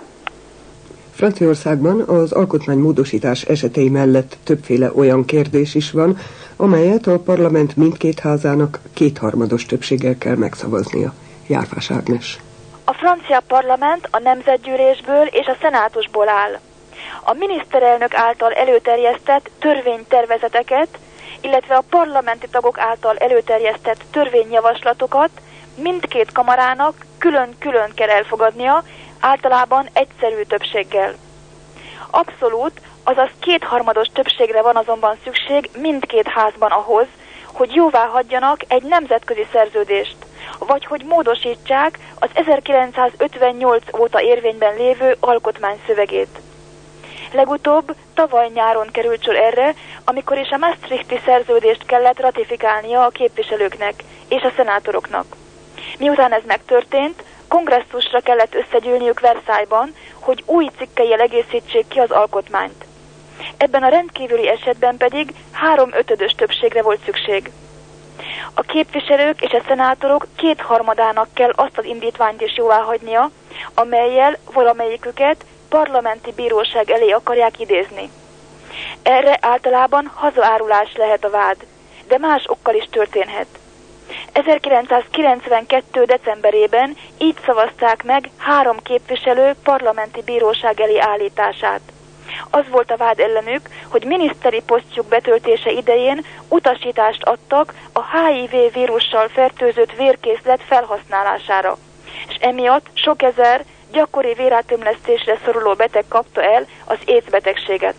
Franciaországban 1.11 2.01
az 2.01 2.31
alkotmánymódosítás 2.31 3.43
esetei 3.43 3.89
mellett 3.89 4.37
többféle 4.43 4.91
olyan 4.95 5.25
kérdés 5.25 5.75
is 5.75 5.91
van, 5.91 6.17
amelyet 6.61 7.07
a 7.07 7.19
parlament 7.19 7.75
mindkét 7.75 8.19
házának 8.19 8.79
kétharmados 8.93 9.65
többséggel 9.65 10.17
kell 10.17 10.35
megszavaznia. 10.35 11.13
Járfás 11.47 11.91
Ágnes. 11.91 12.39
A 12.83 12.93
francia 12.93 13.41
parlament 13.47 14.07
a 14.11 14.19
nemzetgyűlésből 14.19 15.25
és 15.25 15.45
a 15.45 15.57
szenátusból 15.61 16.29
áll. 16.29 16.59
A 17.23 17.33
miniszterelnök 17.33 18.13
által 18.15 18.51
előterjesztett 18.51 19.49
törvénytervezeteket, 19.59 20.87
illetve 21.41 21.75
a 21.75 21.83
parlamenti 21.89 22.47
tagok 22.51 22.79
által 22.79 23.17
előterjesztett 23.17 24.03
törvényjavaslatokat 24.11 25.29
mindkét 25.75 26.31
kamarának 26.31 27.05
külön-külön 27.17 27.91
kell 27.95 28.09
elfogadnia, 28.09 28.83
általában 29.19 29.89
egyszerű 29.93 30.41
többséggel. 30.41 31.13
Abszolút, 32.09 32.81
azaz 33.03 33.29
kétharmados 33.39 34.07
többségre 34.13 34.61
van 34.61 34.75
azonban 34.75 35.17
szükség 35.23 35.69
mindkét 35.77 36.27
házban 36.27 36.71
ahhoz, 36.71 37.05
hogy 37.53 37.75
jóvá 37.75 38.05
hagyjanak 38.05 38.61
egy 38.67 38.83
nemzetközi 38.83 39.47
szerződést, 39.51 40.15
vagy 40.59 40.85
hogy 40.85 41.03
módosítsák 41.05 41.99
az 42.19 42.29
1958 42.33 43.83
óta 43.99 44.21
érvényben 44.21 44.75
lévő 44.75 45.15
alkotmány 45.19 45.81
szövegét. 45.85 46.39
Legutóbb 47.31 47.95
tavaly 48.13 48.49
nyáron 48.53 48.87
került 48.91 49.23
sor 49.23 49.35
erre, 49.35 49.73
amikor 50.03 50.37
is 50.37 50.49
a 50.49 50.57
Maastrichti 50.57 51.19
szerződést 51.25 51.85
kellett 51.85 52.19
ratifikálnia 52.19 53.03
a 53.03 53.09
képviselőknek 53.09 54.03
és 54.27 54.41
a 54.41 54.51
szenátoroknak. 54.55 55.25
Miután 55.97 56.33
ez 56.33 56.41
megtörtént, 56.45 57.23
kongresszusra 57.47 58.19
kellett 58.19 58.55
összegyűlniük 58.55 59.19
Versailles-ban, 59.19 59.93
hogy 60.19 60.43
új 60.45 60.67
cikkei 60.77 61.13
egészítsék 61.13 61.87
ki 61.87 61.99
az 61.99 62.11
alkotmányt. 62.11 62.85
Ebben 63.61 63.83
a 63.83 63.89
rendkívüli 63.89 64.47
esetben 64.47 64.97
pedig 64.97 65.33
három 65.51 65.89
ötödös 65.93 66.31
többségre 66.31 66.81
volt 66.81 67.03
szükség. 67.05 67.51
A 68.53 68.61
képviselők 68.61 69.41
és 69.41 69.51
a 69.51 69.63
szenátorok 69.67 70.27
kétharmadának 70.35 71.27
kell 71.33 71.51
azt 71.55 71.77
az 71.77 71.85
indítványt 71.85 72.41
is 72.41 72.57
jóváhagynia, 72.57 73.29
amelyel 73.73 74.37
valamelyiküket 74.53 75.45
parlamenti 75.69 76.31
bíróság 76.35 76.89
elé 76.89 77.09
akarják 77.09 77.59
idézni. 77.59 78.09
Erre 79.03 79.37
általában 79.41 80.11
hazaárulás 80.13 80.95
lehet 80.95 81.23
a 81.25 81.29
vád, 81.29 81.57
de 82.07 82.17
más 82.17 82.43
okkal 82.47 82.75
is 82.75 82.87
történhet. 82.91 83.47
1992. 84.31 86.03
decemberében 86.05 86.97
így 87.17 87.37
szavazták 87.45 88.03
meg 88.03 88.29
három 88.37 88.77
képviselő 88.83 89.55
parlamenti 89.63 90.21
bíróság 90.21 90.79
elé 90.79 90.97
állítását. 90.99 91.81
Az 92.49 92.63
volt 92.69 92.91
a 92.91 92.97
vád 92.97 93.19
ellenük, 93.19 93.69
hogy 93.87 94.05
miniszteri 94.05 94.61
posztjuk 94.65 95.07
betöltése 95.07 95.71
idején 95.71 96.25
utasítást 96.47 97.23
adtak 97.23 97.73
a 97.93 98.17
HIV 98.17 98.73
vírussal 98.73 99.27
fertőzött 99.27 99.95
vérkészlet 99.95 100.61
felhasználására, 100.67 101.77
és 102.27 102.35
emiatt 102.39 102.85
sok 102.93 103.21
ezer 103.21 103.65
gyakori 103.91 104.33
vérátömlesztésre 104.33 105.37
szoruló 105.45 105.73
beteg 105.73 106.05
kapta 106.07 106.43
el 106.43 106.65
az 106.85 106.97
AIDS 107.07 107.29
betegséget. 107.29 107.95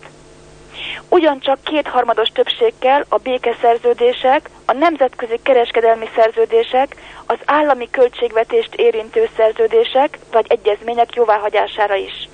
Ugyancsak 1.09 1.63
kétharmados 1.63 2.29
többséggel 2.29 3.05
a 3.09 3.17
békeszerződések, 3.17 4.49
a 4.65 4.73
nemzetközi 4.73 5.39
kereskedelmi 5.43 6.09
szerződések, 6.15 6.95
az 7.25 7.37
állami 7.45 7.89
költségvetést 7.91 8.75
érintő 8.75 9.29
szerződések 9.35 10.19
vagy 10.31 10.45
egyezmények 10.47 11.15
jóváhagyására 11.15 11.95
is. 11.95 12.29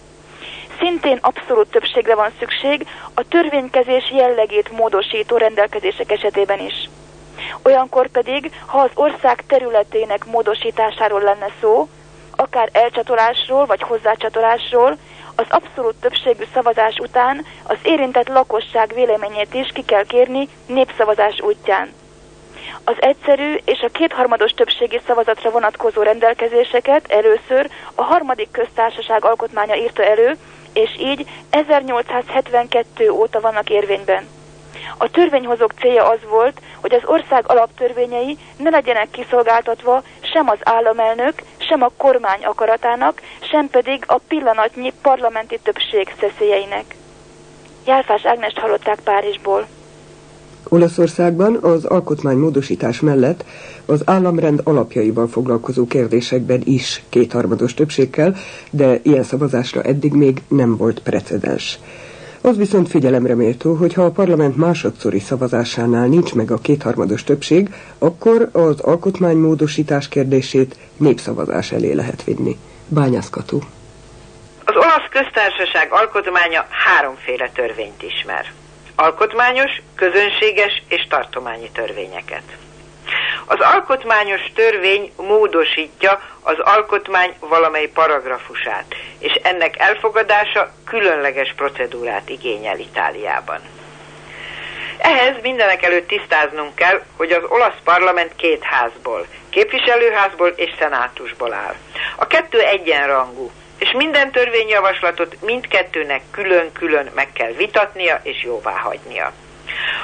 Szintén 0.79 1.17
abszolút 1.21 1.71
többségre 1.71 2.15
van 2.15 2.31
szükség 2.39 2.87
a 3.13 3.27
törvénykezés 3.27 4.11
jellegét 4.11 4.71
módosító 4.71 5.37
rendelkezések 5.37 6.11
esetében 6.11 6.59
is. 6.59 6.89
Olyankor 7.63 8.07
pedig, 8.07 8.51
ha 8.65 8.79
az 8.79 8.89
ország 8.93 9.43
területének 9.47 10.25
módosításáról 10.25 11.21
lenne 11.21 11.47
szó, 11.61 11.87
akár 12.35 12.69
elcsatolásról 12.71 13.65
vagy 13.65 13.81
hozzácsatolásról, 13.81 14.97
az 15.35 15.45
abszolút 15.49 15.95
többségű 15.95 16.43
szavazás 16.53 16.95
után 16.97 17.45
az 17.63 17.77
érintett 17.83 18.27
lakosság 18.27 18.93
véleményét 18.93 19.53
is 19.53 19.69
ki 19.73 19.83
kell 19.83 20.03
kérni 20.03 20.47
népszavazás 20.65 21.41
útján. 21.41 21.93
Az 22.83 22.95
egyszerű 22.99 23.55
és 23.65 23.79
a 23.79 23.89
kétharmados 23.91 24.51
többségi 24.51 25.01
szavazatra 25.07 25.49
vonatkozó 25.49 26.01
rendelkezéseket 26.01 27.11
először 27.11 27.69
a 27.95 28.01
harmadik 28.01 28.51
köztársaság 28.51 29.25
alkotmánya 29.25 29.75
írta 29.75 30.03
elő, 30.03 30.37
és 30.73 30.97
így 30.99 31.29
1872 31.49 33.09
óta 33.09 33.39
vannak 33.39 33.69
érvényben. 33.69 34.27
A 34.97 35.09
törvényhozók 35.09 35.71
célja 35.79 36.09
az 36.09 36.19
volt, 36.29 36.61
hogy 36.81 36.93
az 36.93 37.05
ország 37.05 37.43
alaptörvényei 37.47 38.37
ne 38.57 38.69
legyenek 38.69 39.09
kiszolgáltatva 39.11 40.03
sem 40.19 40.49
az 40.49 40.57
államelnök, 40.63 41.41
sem 41.57 41.81
a 41.81 41.91
kormány 41.97 42.45
akaratának, 42.45 43.21
sem 43.51 43.69
pedig 43.69 44.03
a 44.07 44.19
pillanatnyi 44.27 44.93
parlamenti 45.01 45.59
többség 45.63 46.13
szeszélyeinek. 46.19 46.95
Járfás 47.85 48.25
Ágnest 48.25 48.57
hallották 48.57 48.99
Párizsból. 49.03 49.67
Olaszországban 50.67 51.55
az 51.61 51.85
alkotmánymódosítás 51.85 52.99
mellett 52.99 53.45
az 53.85 54.01
államrend 54.05 54.61
alapjaival 54.63 55.27
foglalkozó 55.27 55.87
kérdésekben 55.87 56.61
is 56.63 57.03
kétharmados 57.09 57.73
többségkel, 57.73 58.35
de 58.71 58.99
ilyen 59.03 59.23
szavazásra 59.23 59.81
eddig 59.81 60.13
még 60.13 60.41
nem 60.47 60.77
volt 60.77 60.99
precedens. 60.99 61.79
Az 62.41 62.57
viszont 62.57 62.89
figyelemre 62.89 63.35
méltó, 63.35 63.73
hogy 63.73 63.93
ha 63.93 64.03
a 64.03 64.11
parlament 64.11 64.57
másodszori 64.57 65.19
szavazásánál 65.19 66.07
nincs 66.07 66.33
meg 66.33 66.51
a 66.51 66.57
kétharmados 66.57 67.23
többség, 67.23 67.73
akkor 67.97 68.49
az 68.51 68.79
alkotmánymódosítás 68.79 70.07
kérdését 70.07 70.75
népszavazás 70.97 71.71
elé 71.71 71.93
lehet 71.93 72.23
vinni. 72.23 72.57
Bányászkató. 72.87 73.63
Az 74.65 74.75
olasz 74.75 75.09
köztársaság 75.11 75.87
alkotmánya 75.91 76.65
háromféle 76.69 77.49
törvényt 77.53 78.03
ismer. 78.03 78.45
Alkotmányos, 79.01 79.81
közönséges 79.95 80.83
és 80.87 81.07
tartományi 81.09 81.69
törvényeket. 81.71 82.43
Az 83.45 83.57
alkotmányos 83.59 84.41
törvény 84.55 85.11
módosítja 85.15 86.21
az 86.41 86.59
alkotmány 86.59 87.33
valamely 87.39 87.87
paragrafusát, 87.87 88.85
és 89.19 89.33
ennek 89.43 89.79
elfogadása 89.79 90.71
különleges 90.85 91.53
procedúrát 91.55 92.29
igényel 92.29 92.79
Itáliában. 92.79 93.59
Ehhez 94.97 95.41
mindenek 95.41 95.83
előtt 95.83 96.07
tisztáznunk 96.07 96.75
kell, 96.75 97.01
hogy 97.17 97.31
az 97.31 97.43
olasz 97.47 97.79
parlament 97.83 98.35
két 98.35 98.63
házból, 98.63 99.25
képviselőházból 99.49 100.47
és 100.47 100.69
szenátusból 100.79 101.53
áll. 101.53 101.75
A 102.15 102.27
kettő 102.27 102.59
egyenrangú, 102.59 103.51
és 103.79 103.91
minden 103.91 104.31
törvényjavaslatot 104.31 105.35
mindkettőnek 105.41 106.21
külön-külön 106.31 107.09
meg 107.15 107.31
kell 107.33 107.51
vitatnia 107.51 108.19
és 108.23 108.43
jóvá 108.43 108.71
hagynia. 108.71 109.33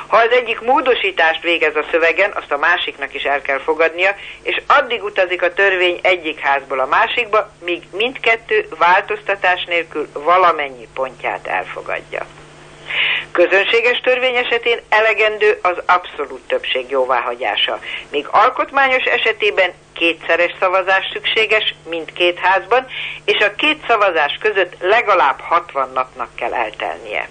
Ha 0.08 0.18
az 0.18 0.32
egyik 0.32 0.62
módosítást 0.62 1.42
végez 1.42 1.76
a 1.76 1.86
szövegen, 1.92 2.32
azt 2.32 2.52
a 2.52 2.58
másiknak 2.58 3.14
is 3.14 3.24
el 3.24 3.42
kell 3.42 3.60
fogadnia, 3.60 4.16
és 4.42 4.62
addig 4.68 5.04
utazik 5.04 5.42
a 5.42 5.54
törvény 5.54 6.00
egyik 6.02 6.40
házból 6.40 6.80
a 6.80 6.86
másikba, 6.86 7.52
míg 7.64 7.84
mindkettő 7.92 8.68
változtatás 8.78 9.66
nélkül 9.66 10.08
valamennyi 10.14 10.88
pontját 10.94 11.48
elfogadja. 11.48 12.26
Közönséges 13.36 14.00
törvény 14.00 14.36
esetén 14.36 14.80
elegendő 14.90 15.60
az 15.62 15.78
abszolút 15.86 16.42
többség 16.48 16.90
jóváhagyása, 16.90 17.80
míg 18.12 18.28
alkotmányos 18.32 19.04
esetében 19.04 19.74
kétszeres 19.94 20.56
szavazás 20.60 21.10
szükséges 21.14 21.76
mindkét 21.90 22.40
házban, 22.40 22.86
és 23.26 23.46
a 23.46 23.56
két 23.56 23.84
szavazás 23.88 24.38
között 24.42 24.76
legalább 24.80 25.40
60 25.40 25.90
napnak 25.94 26.36
kell 26.36 26.54
eltelnie 26.54 27.30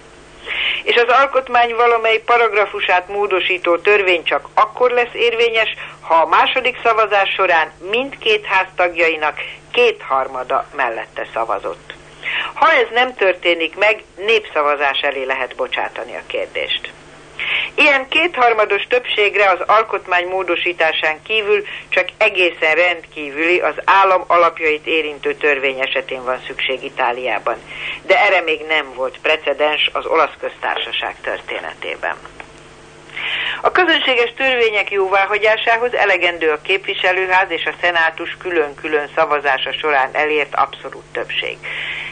és 0.83 0.95
az 0.95 1.07
alkotmány 1.07 1.75
valamely 1.75 2.17
paragrafusát 2.17 3.07
módosító 3.07 3.77
törvény 3.77 4.23
csak 4.23 4.47
akkor 4.53 4.91
lesz 4.91 5.13
érvényes, 5.13 5.75
ha 6.01 6.15
a 6.15 6.27
második 6.27 6.79
szavazás 6.83 7.29
során 7.29 7.71
mindkét 7.89 8.45
ház 8.45 8.67
tagjainak 8.75 9.37
kétharmada 9.71 10.65
mellette 10.75 11.27
szavazott. 11.33 11.93
Ha 12.53 12.71
ez 12.71 12.87
nem 12.93 13.15
történik 13.15 13.75
meg, 13.75 14.03
népszavazás 14.15 14.99
elé 15.01 15.23
lehet 15.23 15.55
bocsátani 15.55 16.15
a 16.15 16.21
kérdést. 16.27 16.91
Ilyen 17.75 18.07
kétharmados 18.07 18.83
többségre 18.83 19.49
az 19.49 19.59
alkotmány 19.65 20.27
módosításán 20.27 21.21
kívül 21.23 21.63
csak 21.89 22.07
egészen 22.17 22.75
rendkívüli 22.75 23.59
az 23.59 23.75
állam 23.85 24.23
alapjait 24.27 24.85
érintő 24.87 25.33
törvény 25.33 25.79
esetén 25.79 26.23
van 26.23 26.41
szükség 26.47 26.83
Itáliában. 26.83 27.55
De 28.05 28.19
erre 28.25 28.41
még 28.41 28.65
nem 28.67 28.93
volt 28.93 29.19
precedens 29.21 29.89
az 29.93 30.05
olasz 30.05 30.35
köztársaság 30.39 31.15
történetében. 31.21 32.15
A 33.61 33.71
közönséges 33.71 34.33
törvények 34.37 34.91
jóváhagyásához 34.91 35.93
elegendő 35.93 36.51
a 36.51 36.61
képviselőház 36.61 37.51
és 37.51 37.65
a 37.65 37.73
szenátus 37.81 38.37
külön-külön 38.39 39.09
szavazása 39.15 39.71
során 39.71 40.09
elért 40.11 40.55
abszolút 40.55 41.05
többség. 41.11 41.57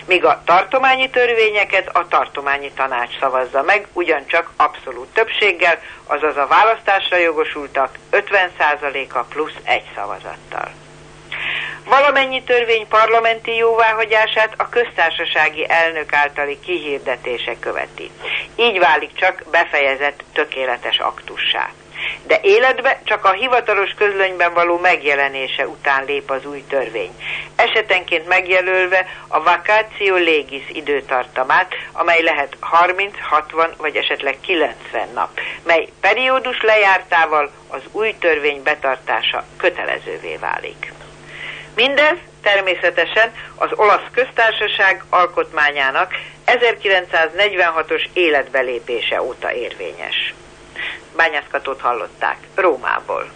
Míg 0.06 0.26
a 0.26 0.42
tartományi 0.46 1.10
törvényeket 1.10 1.96
a 1.96 2.08
tartományi 2.08 2.72
tanács 2.72 3.20
szavazza 3.20 3.62
meg, 3.62 3.88
ugyancsak 3.94 4.52
abszolút 4.56 5.08
többséggel, 5.14 5.80
azaz 6.08 6.38
a 6.38 6.48
választásra 6.48 7.18
jogosultak 7.18 7.98
50%-a 8.12 9.20
plusz 9.20 9.56
egy 9.64 9.86
szavazattal. 9.96 10.72
Valamennyi 11.86 12.44
törvény 12.44 12.88
parlamenti 12.88 13.56
jóváhagyását 13.56 14.54
a 14.58 14.70
köztársasági 14.70 15.70
elnök 15.70 16.14
általi 16.14 16.60
kihirdetése 16.60 17.60
követi. 17.60 18.12
Így 18.56 18.80
válik 18.80 19.14
csak 19.14 19.44
befejezett 19.52 20.24
tökéletes 20.34 21.00
aktussá. 21.00 21.70
De 22.24 22.40
életbe 22.42 23.02
csak 23.04 23.26
a 23.26 23.32
hivatalos 23.32 23.92
közlönyben 23.98 24.54
való 24.54 24.80
megjelenése 24.80 25.68
után 25.68 26.06
lép 26.06 26.32
az 26.32 26.46
új 26.46 26.64
törvény. 26.70 27.12
Esetenként 27.56 28.28
megjelölve 28.28 29.06
a 29.28 29.44
vakáció 29.44 30.16
légis 30.16 30.64
időtartamát, 30.70 31.74
amely 31.92 32.22
lehet 32.22 32.58
30, 32.60 33.14
60 33.22 33.74
vagy 33.78 33.96
esetleg 33.96 34.38
90 34.42 35.08
nap, 35.14 35.40
mely 35.64 35.88
periódus 36.02 36.62
lejártával 36.62 37.52
az 37.68 37.82
új 37.92 38.16
törvény 38.20 38.64
betartása 38.64 39.44
kötelezővé 39.58 40.36
válik. 40.36 40.94
Mindez 41.76 42.18
természetesen 42.42 43.32
az 43.56 43.70
olasz 43.76 44.08
köztársaság 44.14 45.04
alkotmányának 45.10 46.14
1946-os 46.46 48.06
életbelépése 48.14 49.22
óta 49.22 49.54
érvényes. 49.54 50.34
Bányászkatót 51.16 51.80
hallották 51.80 52.38
Rómából. 52.56 53.30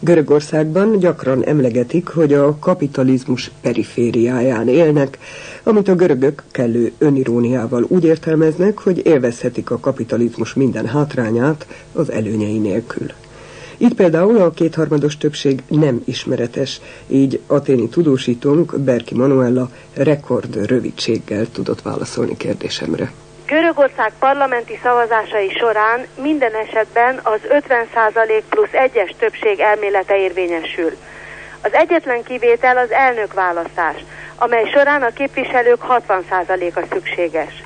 Görögországban 0.00 0.98
gyakran 0.98 1.44
emlegetik, 1.44 2.08
hogy 2.08 2.32
a 2.32 2.58
kapitalizmus 2.58 3.50
perifériáján 3.60 4.68
élnek, 4.68 5.18
amit 5.62 5.88
a 5.88 5.94
görögök 5.94 6.42
kellő 6.50 6.92
öniróniával 6.98 7.84
úgy 7.88 8.04
értelmeznek, 8.04 8.78
hogy 8.78 9.06
élvezhetik 9.06 9.70
a 9.70 9.78
kapitalizmus 9.78 10.54
minden 10.54 10.86
hátrányát 10.86 11.66
az 11.92 12.10
előnyei 12.10 12.58
nélkül. 12.58 13.06
Itt 13.76 13.94
például 13.94 14.36
a 14.36 14.50
kétharmados 14.50 15.16
többség 15.16 15.62
nem 15.68 16.02
ismeretes, 16.04 16.80
így 17.06 17.40
aténi 17.46 17.88
tudósítónk 17.88 18.78
Berki 18.78 19.14
Manuella 19.14 19.70
rekord 19.94 20.66
rövidséggel 20.66 21.46
tudott 21.52 21.82
válaszolni 21.82 22.36
kérdésemre. 22.36 23.12
Görögország 23.46 24.12
parlamenti 24.18 24.78
szavazásai 24.82 25.50
során 25.58 26.06
minden 26.22 26.54
esetben 26.54 27.20
az 27.22 27.40
50% 27.48 28.42
plusz 28.48 28.72
egyes 28.72 29.14
többség 29.18 29.60
elmélete 29.60 30.16
érvényesül. 30.18 30.90
Az 31.62 31.72
egyetlen 31.72 32.22
kivétel 32.22 32.76
az 32.76 32.90
elnök 32.90 33.34
választás, 33.34 34.04
amely 34.36 34.64
során 34.74 35.02
a 35.02 35.10
képviselők 35.10 35.82
60%-a 35.88 36.86
szükséges. 36.92 37.62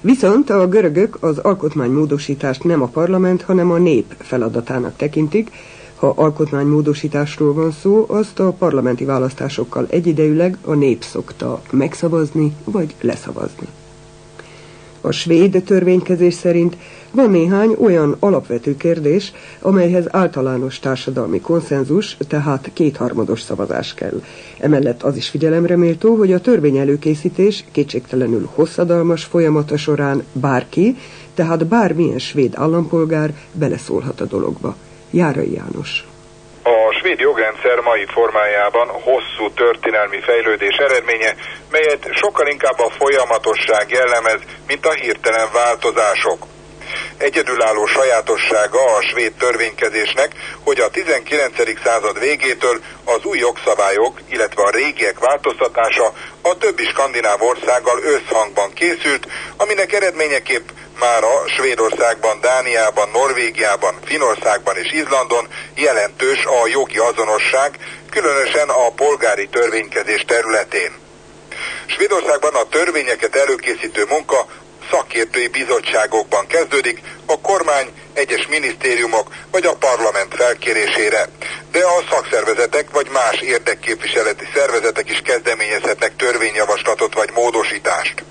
Viszont 0.00 0.50
a 0.50 0.68
görögök 0.68 1.16
az 1.20 1.38
alkotmánymódosítást 1.38 2.64
nem 2.64 2.82
a 2.82 2.86
parlament, 2.86 3.42
hanem 3.42 3.70
a 3.70 3.78
nép 3.78 4.14
feladatának 4.18 4.96
tekintik. 4.96 5.50
Ha 5.96 6.12
alkotmánymódosításról 6.16 7.54
van 7.54 7.70
szó, 7.70 8.06
azt 8.08 8.38
a 8.38 8.52
parlamenti 8.52 9.04
választásokkal 9.04 9.86
egyidejűleg 9.90 10.56
a 10.64 10.74
nép 10.74 11.02
szokta 11.02 11.62
megszavazni 11.70 12.52
vagy 12.64 12.94
leszavazni. 13.00 13.66
A 15.04 15.10
svéd 15.10 15.62
törvénykezés 15.66 16.34
szerint 16.34 16.76
van 17.10 17.30
néhány 17.30 17.76
olyan 17.80 18.16
alapvető 18.18 18.76
kérdés, 18.76 19.32
amelyhez 19.60 20.04
általános 20.10 20.78
társadalmi 20.78 21.40
konszenzus, 21.40 22.16
tehát 22.28 22.70
kétharmados 22.72 23.40
szavazás 23.40 23.94
kell. 23.94 24.22
Emellett 24.58 25.02
az 25.02 25.16
is 25.16 25.28
figyelemre 25.28 25.76
méltó, 25.76 26.14
hogy 26.14 26.32
a 26.32 26.40
törvény 26.40 26.76
előkészítés 26.76 27.64
kétségtelenül 27.72 28.48
hosszadalmas 28.54 29.24
folyamata 29.24 29.76
során 29.76 30.22
bárki, 30.32 30.96
tehát 31.34 31.66
bármilyen 31.66 32.18
svéd 32.18 32.52
állampolgár 32.56 33.34
beleszólhat 33.52 34.20
a 34.20 34.26
dologba. 34.26 34.76
Járai 35.10 35.52
János 35.52 36.06
svéd 37.02 37.20
jogrendszer 37.20 37.78
mai 37.80 38.06
formájában 38.06 38.88
hosszú 38.88 39.50
történelmi 39.54 40.20
fejlődés 40.20 40.76
eredménye, 40.76 41.34
melyet 41.70 42.08
sokkal 42.12 42.46
inkább 42.46 42.78
a 42.78 42.90
folyamatosság 42.98 43.90
jellemez, 43.90 44.40
mint 44.66 44.86
a 44.86 44.92
hirtelen 44.92 45.48
változások. 45.52 46.46
Egyedülálló 47.18 47.86
sajátossága 47.86 48.94
a 48.96 49.02
svéd 49.02 49.32
törvénykezésnek, 49.32 50.32
hogy 50.64 50.80
a 50.80 50.90
19. 50.90 51.80
század 51.84 52.18
végétől 52.18 52.80
az 53.04 53.24
új 53.24 53.38
jogszabályok, 53.38 54.20
illetve 54.28 54.62
a 54.62 54.70
régiek 54.70 55.18
változtatása 55.18 56.12
a 56.42 56.56
többi 56.58 56.84
skandináv 56.84 57.42
országgal 57.42 57.98
összhangban 58.02 58.72
készült, 58.72 59.26
aminek 59.56 59.92
eredményeképp 59.92 60.68
már 61.02 61.24
a 61.24 61.48
Svédországban, 61.56 62.40
Dániában, 62.40 63.08
Norvégiában, 63.12 63.94
Finországban 64.04 64.76
és 64.76 64.92
Izlandon 64.92 65.48
jelentős 65.74 66.44
a 66.44 66.66
jogi 66.66 66.98
azonosság, 66.98 67.70
különösen 68.10 68.68
a 68.68 68.90
polgári 68.90 69.48
törvénykezés 69.48 70.24
területén. 70.26 70.92
Svédországban 71.86 72.54
a 72.54 72.68
törvényeket 72.68 73.36
előkészítő 73.36 74.04
munka 74.08 74.46
szakértői 74.90 75.48
bizottságokban 75.48 76.46
kezdődik, 76.46 77.00
a 77.26 77.40
kormány, 77.40 77.88
egyes 78.12 78.46
minisztériumok 78.46 79.26
vagy 79.50 79.66
a 79.66 79.76
parlament 79.76 80.34
felkérésére. 80.34 81.28
De 81.70 81.78
a 81.78 82.04
szakszervezetek 82.10 82.90
vagy 82.90 83.08
más 83.12 83.40
érdekképviseleti 83.40 84.48
szervezetek 84.54 85.10
is 85.10 85.20
kezdeményezhetnek 85.24 86.16
törvényjavaslatot 86.16 87.14
vagy 87.14 87.30
módosítást. 87.34 88.24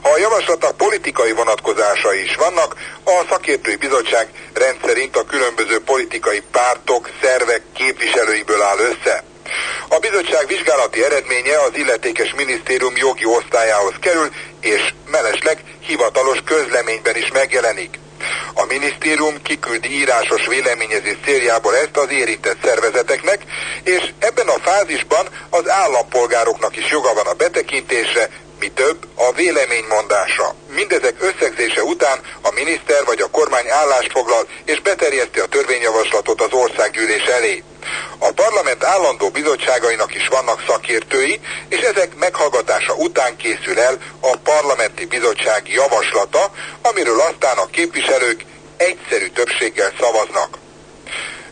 Ha 0.00 0.10
a 0.10 0.18
javaslatnak 0.18 0.76
politikai 0.76 1.32
vonatkozásai 1.32 2.22
is 2.22 2.34
vannak, 2.34 2.74
a 3.04 3.24
szakértői 3.28 3.76
bizottság 3.76 4.28
rendszerint 4.54 5.16
a 5.16 5.24
különböző 5.24 5.80
politikai 5.80 6.42
pártok, 6.50 7.10
szervek 7.22 7.62
képviselőiből 7.74 8.62
áll 8.62 8.78
össze. 8.78 9.24
A 9.88 9.98
bizottság 9.98 10.46
vizsgálati 10.46 11.04
eredménye 11.04 11.58
az 11.58 11.76
illetékes 11.76 12.34
minisztérium 12.34 12.96
jogi 12.96 13.24
osztályához 13.24 13.94
kerül, 14.00 14.28
és 14.60 14.92
mellesleg 15.06 15.58
hivatalos 15.80 16.38
közleményben 16.44 17.16
is 17.16 17.30
megjelenik. 17.32 17.98
A 18.54 18.64
minisztérium 18.64 19.42
kiküldi 19.42 19.88
írásos 19.88 20.46
véleményezés 20.46 21.16
céljából 21.24 21.76
ezt 21.76 21.96
az 21.96 22.10
érintett 22.10 22.64
szervezeteknek, 22.64 23.42
és 23.82 24.12
ebben 24.18 24.48
a 24.48 24.60
fázisban 24.62 25.26
az 25.50 25.68
állampolgároknak 25.68 26.76
is 26.76 26.90
joga 26.90 27.14
van 27.14 27.26
a 27.26 27.32
betekintésre, 27.32 28.30
mi 28.58 28.70
több, 28.70 29.06
a 29.14 29.32
véleménymondása. 29.32 30.54
Mindezek 30.68 31.14
összegzése 31.18 31.82
után 31.82 32.18
a 32.42 32.50
miniszter 32.50 33.04
vagy 33.04 33.20
a 33.20 33.30
kormány 33.30 33.70
állást 33.70 34.10
foglal 34.10 34.48
és 34.64 34.80
beterjeszti 34.80 35.40
a 35.40 35.46
törvényjavaslatot 35.46 36.40
az 36.40 36.52
országgyűlés 36.52 37.24
elé. 37.24 37.62
A 38.18 38.32
parlament 38.32 38.84
állandó 38.84 39.30
bizottságainak 39.30 40.14
is 40.14 40.28
vannak 40.28 40.64
szakértői, 40.66 41.40
és 41.68 41.80
ezek 41.80 42.14
meghallgatása 42.16 42.94
után 42.94 43.36
készül 43.36 43.78
el 43.80 43.98
a 44.20 44.36
parlamenti 44.36 45.04
bizottság 45.06 45.68
javaslata, 45.68 46.50
amiről 46.82 47.20
aztán 47.20 47.58
a 47.58 47.66
képviselők 47.66 48.44
egyszerű 48.76 49.28
többséggel 49.28 49.92
szavaznak. 50.00 50.58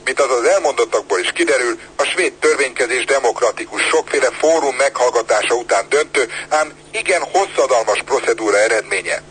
Mint 0.04 0.20
az 0.20 0.30
az 0.30 0.44
elmondottakból 0.44 1.18
is 1.18 1.32
kiderül, 1.32 1.78
a 1.96 2.04
svéd 2.04 2.32
törvénykezés 2.32 3.04
demokratikus 3.04 3.82
sokféle 3.82 4.30
fórum 4.30 4.76
meghallgatása 4.76 5.54
után 5.54 5.86
döntő, 5.88 6.30
ám 6.48 6.72
igen 6.90 7.22
hosszadalmas 7.22 8.02
procedúra 8.04 8.58
eredménye. 8.58 9.22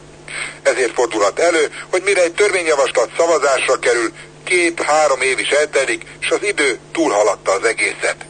Ezért 0.64 0.94
fordulhat 0.94 1.40
elő, 1.40 1.74
hogy 1.92 2.02
mire 2.04 2.22
egy 2.22 2.34
törvényjavaslat 2.34 3.10
szavazásra 3.18 3.80
kerül, 3.80 4.12
két-három 4.44 5.22
év 5.22 5.40
is 5.40 5.50
eltelik, 5.50 6.04
és 6.22 6.30
az 6.30 6.44
idő 6.44 6.80
túlhaladta 6.92 7.52
az 7.52 7.64
egészet. 7.64 8.26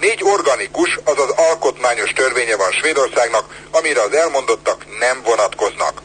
Négy 0.00 0.20
organikus, 0.22 0.98
azaz 1.04 1.30
alkotmányos 1.30 2.12
törvénye 2.12 2.56
van 2.56 2.72
Svédországnak, 2.72 3.54
amire 3.70 4.02
az 4.02 4.12
elmondottak 4.12 4.84
nem 4.98 5.22
vonatkoznak. 5.22 6.02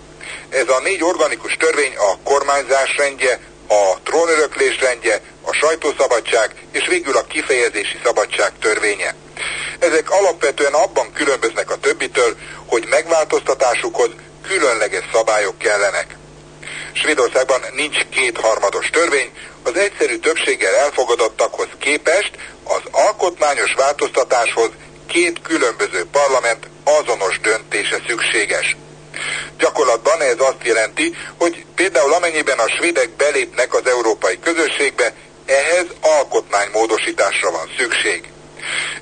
Ez 0.49 0.69
a 0.69 0.79
négy 0.83 1.03
organikus 1.03 1.55
törvény 1.55 1.95
a 1.97 2.17
kormányzás 2.23 2.95
rendje, 2.97 3.39
a 3.71 3.99
trónöröklés 4.03 4.79
rendje, 4.79 5.21
a 5.41 5.53
sajtószabadság 5.53 6.55
és 6.71 6.87
végül 6.87 7.17
a 7.17 7.23
kifejezési 7.23 7.99
szabadság 8.03 8.51
törvénye. 8.59 9.15
Ezek 9.79 10.09
alapvetően 10.09 10.73
abban 10.73 11.13
különböznek 11.13 11.71
a 11.71 11.75
többitől, 11.75 12.35
hogy 12.65 12.85
megváltoztatásukhoz 12.89 14.09
különleges 14.47 15.03
szabályok 15.13 15.57
kellenek. 15.57 16.15
Svédországban 16.93 17.61
nincs 17.73 17.97
kétharmados 18.09 18.89
törvény, 18.89 19.31
az 19.63 19.75
egyszerű 19.75 20.17
többséggel 20.17 20.75
elfogadottakhoz 20.75 21.67
képest 21.79 22.31
az 22.63 22.81
alkotmányos 22.91 23.73
változtatáshoz 23.73 24.69
két 25.07 25.41
különböző 25.41 26.05
parlament 26.11 26.67
azonos 26.83 27.39
döntése 27.39 27.97
szükséges. 28.07 28.75
Gyakorlatban 29.57 30.21
ez 30.21 30.39
azt 30.39 30.63
jelenti, 30.63 31.15
hogy 31.37 31.65
például 31.75 32.13
amennyiben 32.13 32.59
a 32.59 32.69
svédek 32.69 33.09
belépnek 33.09 33.73
az 33.73 33.87
európai 33.87 34.39
közösségbe, 34.39 35.13
ehhez 35.45 35.85
alkotmánymódosításra 36.01 37.51
van 37.51 37.71
szükség. 37.77 38.29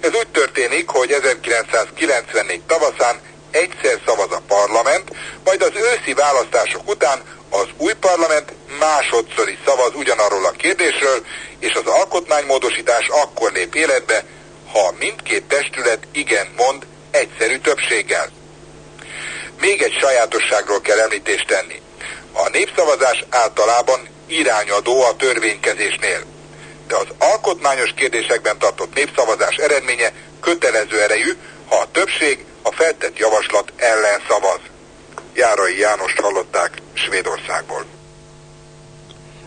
Ez 0.01 0.13
úgy 0.13 0.27
történik, 0.27 0.89
hogy 0.89 1.11
1994 1.11 2.61
tavaszán 2.61 3.19
egyszer 3.51 3.99
szavaz 4.05 4.31
a 4.31 4.41
parlament, 4.47 5.09
majd 5.43 5.61
az 5.61 5.71
őszi 5.75 6.13
választások 6.13 6.89
után 6.89 7.21
az 7.49 7.67
új 7.77 7.93
parlament 7.93 8.53
másodszor 8.79 9.49
is 9.49 9.57
szavaz 9.65 9.91
ugyanarról 9.95 10.45
a 10.45 10.51
kérdésről, 10.51 11.25
és 11.59 11.73
az 11.73 11.85
alkotmánymódosítás 11.85 13.07
akkor 13.07 13.51
lép 13.51 13.75
életbe, 13.75 14.23
ha 14.71 14.93
mindkét 14.99 15.43
testület 15.43 16.07
igen 16.11 16.47
mond 16.57 16.85
egyszerű 17.11 17.57
többséggel. 17.57 18.38
Még 19.61 19.81
egy 19.81 19.97
sajátosságról 20.01 20.81
kell 20.81 20.99
említést 20.99 21.47
tenni. 21.47 21.81
A 22.33 22.49
népszavazás 22.49 23.25
általában 23.29 23.99
irányadó 24.27 25.01
a 25.01 25.15
törvénykezésnél. 25.15 26.21
De 26.87 26.95
az 26.95 27.07
alkotmányos 27.17 27.93
kérdésekben 27.93 28.57
tartott 28.57 28.95
népszavazás 28.95 29.55
eredménye 29.55 30.11
kötelező 30.39 31.01
erejű, 31.01 31.31
ha 31.69 31.75
a 31.75 31.91
többség 31.91 32.45
a 32.61 32.71
feltett 32.71 33.17
javaslat 33.17 33.73
ellen 33.75 34.19
szavaz. 34.27 34.59
Járai 35.33 35.79
Jánost 35.79 36.19
hallották 36.19 36.81
Svédországból. 36.93 37.85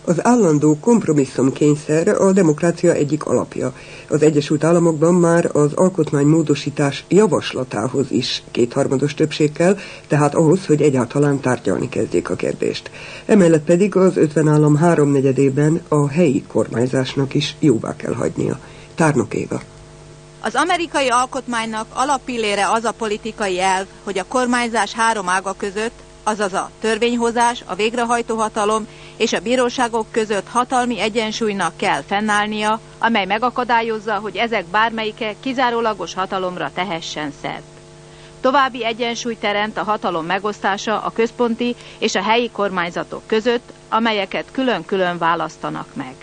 Az 0.05 0.25
állandó 0.25 0.79
kompromisszumkényszer 0.79 2.07
a 2.07 2.31
demokrácia 2.31 2.93
egyik 2.93 3.25
alapja. 3.25 3.73
Az 4.13 4.21
Egyesült 4.21 4.63
Államokban 4.63 5.13
már 5.13 5.49
az 5.53 5.73
alkotmánymódosítás 5.73 7.03
javaslatához 7.07 8.11
is 8.11 8.43
kétharmados 8.51 9.13
többség 9.13 9.51
kell, 9.51 9.77
tehát 10.07 10.35
ahhoz, 10.35 10.65
hogy 10.65 10.81
egyáltalán 10.81 11.39
tárgyalni 11.39 11.89
kezdjék 11.89 12.29
a 12.29 12.35
kérdést. 12.35 12.91
Emellett 13.25 13.63
pedig 13.63 13.95
az 13.95 14.17
50 14.17 14.47
állam 14.47 14.75
háromnegyedében 14.75 15.81
a 15.87 16.09
helyi 16.09 16.43
kormányzásnak 16.47 17.33
is 17.33 17.55
jóvá 17.59 17.95
kell 17.95 18.13
hagynia. 18.13 18.59
Tárnok 18.95 19.33
Éva. 19.33 19.61
Az 20.41 20.55
amerikai 20.55 21.07
alkotmánynak 21.07 21.87
alapillére 21.93 22.69
az 22.69 22.83
a 22.83 22.91
politikai 22.91 23.59
elv, 23.59 23.85
hogy 24.03 24.17
a 24.17 24.25
kormányzás 24.27 24.93
három 24.93 25.29
ága 25.29 25.53
között, 25.57 25.99
azaz 26.23 26.53
a 26.53 26.69
törvényhozás, 26.79 27.63
a 27.65 27.75
végrehajtó 27.75 28.35
hatalom 28.35 28.87
és 29.23 29.33
a 29.33 29.39
bíróságok 29.39 30.05
között 30.11 30.47
hatalmi 30.47 30.99
egyensúlynak 30.99 31.77
kell 31.77 32.01
fennállnia, 32.01 32.79
amely 32.99 33.25
megakadályozza, 33.25 34.15
hogy 34.15 34.35
ezek 34.35 34.65
bármelyike 34.65 35.33
kizárólagos 35.39 36.13
hatalomra 36.13 36.71
tehessen 36.73 37.31
szert. 37.41 37.63
További 38.41 38.85
egyensúly 38.85 39.37
teremt 39.39 39.77
a 39.77 39.83
hatalom 39.83 40.25
megosztása 40.25 41.01
a 41.01 41.11
központi 41.11 41.75
és 41.97 42.15
a 42.15 42.21
helyi 42.21 42.49
kormányzatok 42.51 43.21
között, 43.25 43.71
amelyeket 43.89 44.45
külön-külön 44.51 45.17
választanak 45.17 45.87
meg. 45.93 46.15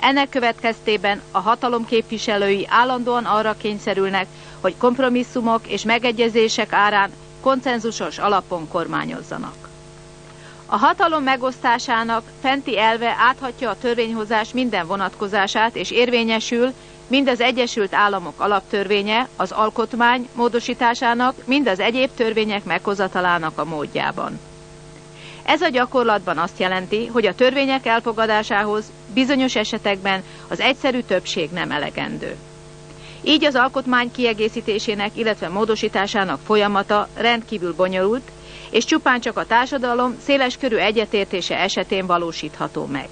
Ennek 0.00 0.28
következtében 0.28 1.20
a 1.30 1.38
hatalom 1.40 1.84
képviselői 1.86 2.66
állandóan 2.68 3.24
arra 3.24 3.56
kényszerülnek, 3.56 4.26
hogy 4.60 4.74
kompromisszumok 4.78 5.66
és 5.68 5.82
megegyezések 5.82 6.72
árán 6.72 7.10
koncenzusos 7.40 8.18
alapon 8.18 8.68
kormányozzanak. 8.68 9.70
A 10.72 10.76
hatalom 10.76 11.22
megosztásának 11.22 12.22
fenti 12.40 12.78
elve 12.78 13.14
áthatja 13.18 13.70
a 13.70 13.78
törvényhozás 13.78 14.52
minden 14.52 14.86
vonatkozását 14.86 15.76
és 15.76 15.90
érvényesül, 15.90 16.72
mind 17.06 17.28
az 17.28 17.40
Egyesült 17.40 17.94
Államok 17.94 18.40
alaptörvénye, 18.40 19.28
az 19.36 19.50
alkotmány 19.52 20.28
módosításának, 20.34 21.34
mind 21.46 21.66
az 21.68 21.80
egyéb 21.80 22.10
törvények 22.16 22.64
meghozatalának 22.64 23.58
a 23.58 23.64
módjában. 23.64 24.40
Ez 25.42 25.62
a 25.62 25.68
gyakorlatban 25.68 26.38
azt 26.38 26.58
jelenti, 26.58 27.06
hogy 27.06 27.26
a 27.26 27.34
törvények 27.34 27.86
elfogadásához 27.86 28.84
bizonyos 29.14 29.56
esetekben 29.56 30.22
az 30.48 30.60
egyszerű 30.60 31.00
többség 31.00 31.50
nem 31.50 31.70
elegendő. 31.70 32.36
Így 33.22 33.44
az 33.44 33.54
alkotmány 33.54 34.10
kiegészítésének, 34.10 35.10
illetve 35.16 35.48
módosításának 35.48 36.40
folyamata 36.46 37.08
rendkívül 37.14 37.74
bonyolult, 37.74 38.30
és 38.72 38.84
csupán 38.84 39.20
csak 39.20 39.36
a 39.36 39.46
társadalom 39.46 40.16
széleskörű 40.24 40.76
egyetértése 40.76 41.58
esetén 41.58 42.06
valósítható 42.06 42.86
meg. 42.86 43.08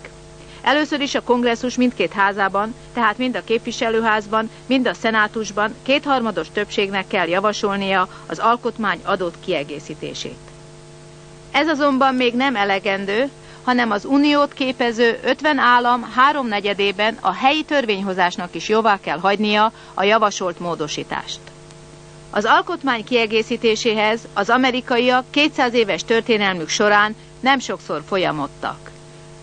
Először 0.63 1.01
is 1.01 1.15
a 1.15 1.23
kongresszus 1.23 1.77
mindkét 1.77 2.13
házában, 2.13 2.75
tehát 2.95 3.19
mind 3.19 3.37
a 3.37 3.45
képviselőházban, 3.45 4.51
mind 4.67 4.87
a 4.87 4.95
szenátusban 4.95 5.75
kétharmados 5.83 6.47
többségnek 6.53 7.07
kell 7.07 7.29
javasolnia 7.29 8.09
az 8.27 8.39
alkotmány 8.39 9.01
adott 9.05 9.35
kiegészítését. 9.45 10.39
Ez 11.53 11.69
azonban 11.69 12.15
még 12.15 12.35
nem 12.35 12.57
elegendő, 12.57 13.31
hanem 13.65 13.91
az 13.91 14.05
uniót 14.05 14.53
képező 14.53 15.19
50 15.25 15.59
állam 15.59 16.03
háromnegyedében 16.15 17.19
a 17.21 17.33
helyi 17.33 17.63
törvényhozásnak 17.65 18.55
is 18.55 18.69
jóvá 18.69 19.01
kell 19.01 19.19
hagynia 19.19 19.73
a 19.95 20.03
javasolt 20.03 20.59
módosítást. 20.59 21.41
Az 22.31 22.45
alkotmány 22.45 23.05
kiegészítéséhez 23.05 24.21
az 24.35 24.51
amerikaiak 24.51 25.25
200 25.31 25.75
éves 25.75 26.05
történelmük 26.05 26.69
során 26.69 27.17
nem 27.41 27.59
sokszor 27.59 28.03
folyamodtak. 28.07 28.91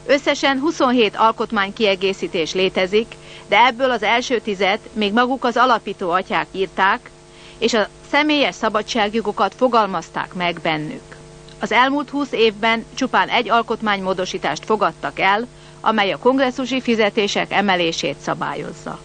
Összesen 0.05 0.59
27 0.59 1.15
alkotmány 1.15 1.73
kiegészítés 1.73 2.53
létezik, 2.53 3.15
de 3.47 3.65
ebből 3.65 3.91
az 3.91 4.03
első 4.03 4.39
tizet 4.39 4.79
még 4.93 5.13
maguk 5.13 5.43
az 5.43 5.57
alapító 5.57 6.09
atyák 6.11 6.47
írták, 6.51 7.09
és 7.57 7.73
a 7.73 7.87
személyes 8.11 8.55
szabadságjogokat 8.55 9.53
fogalmazták 9.55 10.33
meg 10.33 10.59
bennük. 10.61 11.15
Az 11.59 11.71
elmúlt 11.71 12.09
20 12.09 12.31
évben 12.31 12.85
csupán 12.95 13.27
egy 13.29 13.49
alkotmánymódosítást 13.49 14.65
fogadtak 14.65 15.19
el, 15.19 15.47
amely 15.81 16.11
a 16.11 16.17
kongresszusi 16.17 16.81
fizetések 16.81 17.51
emelését 17.51 18.19
szabályozza. 18.19 18.99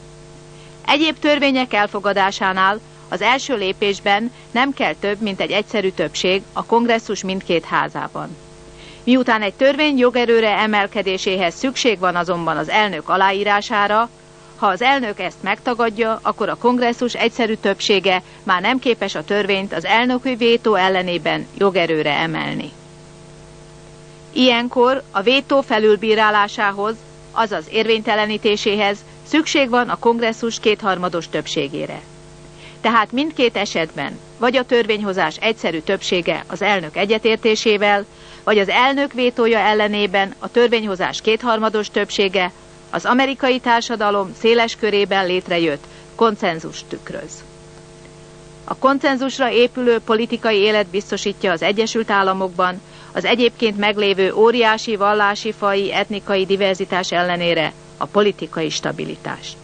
Egyéb 0.86 1.18
törvények 1.18 1.72
elfogadásánál 1.72 2.80
az 3.12 3.22
első 3.22 3.56
lépésben 3.56 4.32
nem 4.50 4.72
kell 4.72 4.94
több, 4.94 5.20
mint 5.20 5.40
egy 5.40 5.50
egyszerű 5.50 5.90
többség 5.90 6.42
a 6.52 6.64
kongresszus 6.64 7.22
mindkét 7.22 7.64
házában. 7.64 8.36
Miután 9.04 9.42
egy 9.42 9.54
törvény 9.54 9.98
jogerőre 9.98 10.58
emelkedéséhez 10.58 11.54
szükség 11.54 11.98
van 11.98 12.16
azonban 12.16 12.56
az 12.56 12.68
elnök 12.68 13.08
aláírására, 13.08 14.08
ha 14.56 14.66
az 14.66 14.82
elnök 14.82 15.20
ezt 15.20 15.42
megtagadja, 15.42 16.18
akkor 16.22 16.48
a 16.48 16.56
kongresszus 16.56 17.14
egyszerű 17.14 17.54
többsége 17.54 18.22
már 18.42 18.60
nem 18.60 18.78
képes 18.78 19.14
a 19.14 19.24
törvényt 19.24 19.74
az 19.74 19.84
elnöki 19.84 20.34
vétó 20.34 20.74
ellenében 20.74 21.46
jogerőre 21.58 22.12
emelni. 22.12 22.70
Ilyenkor 24.32 25.02
a 25.10 25.22
vétó 25.22 25.60
felülbírálásához, 25.60 26.94
azaz 27.32 27.64
érvénytelenítéséhez 27.70 28.98
szükség 29.26 29.68
van 29.68 29.88
a 29.88 29.98
kongresszus 29.98 30.60
kétharmados 30.60 31.28
többségére. 31.28 32.00
Tehát 32.82 33.12
mindkét 33.12 33.56
esetben 33.56 34.18
vagy 34.38 34.56
a 34.56 34.64
törvényhozás 34.64 35.36
egyszerű 35.36 35.78
többsége 35.78 36.44
az 36.48 36.62
elnök 36.62 36.96
egyetértésével, 36.96 38.04
vagy 38.44 38.58
az 38.58 38.68
elnök 38.68 39.12
vétója 39.12 39.58
ellenében 39.58 40.34
a 40.38 40.50
törvényhozás 40.50 41.20
kétharmados 41.20 41.90
többsége 41.90 42.52
az 42.90 43.04
amerikai 43.04 43.58
társadalom 43.58 44.34
széles 44.38 44.76
körében 44.76 45.26
létrejött 45.26 45.84
konszenzus 46.14 46.84
tükröz. 46.88 47.44
A 48.64 48.76
konszenzusra 48.76 49.50
épülő 49.50 49.98
politikai 49.98 50.56
élet 50.56 50.86
biztosítja 50.86 51.52
az 51.52 51.62
Egyesült 51.62 52.10
Államokban 52.10 52.80
az 53.12 53.24
egyébként 53.24 53.78
meglévő 53.78 54.32
óriási 54.34 54.96
vallási, 54.96 55.52
fai, 55.52 55.92
etnikai 55.92 56.46
diverzitás 56.46 57.12
ellenére 57.12 57.72
a 57.96 58.06
politikai 58.06 58.70
stabilitást. 58.70 59.56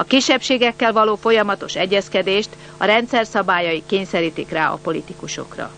A 0.00 0.04
kisebbségekkel 0.04 0.92
való 0.92 1.14
folyamatos 1.16 1.74
egyezkedést 1.76 2.48
a 2.76 2.84
rendszer 2.84 3.26
szabályai 3.26 3.82
kényszerítik 3.86 4.50
rá 4.50 4.70
a 4.70 4.78
politikusokra. 4.82 5.70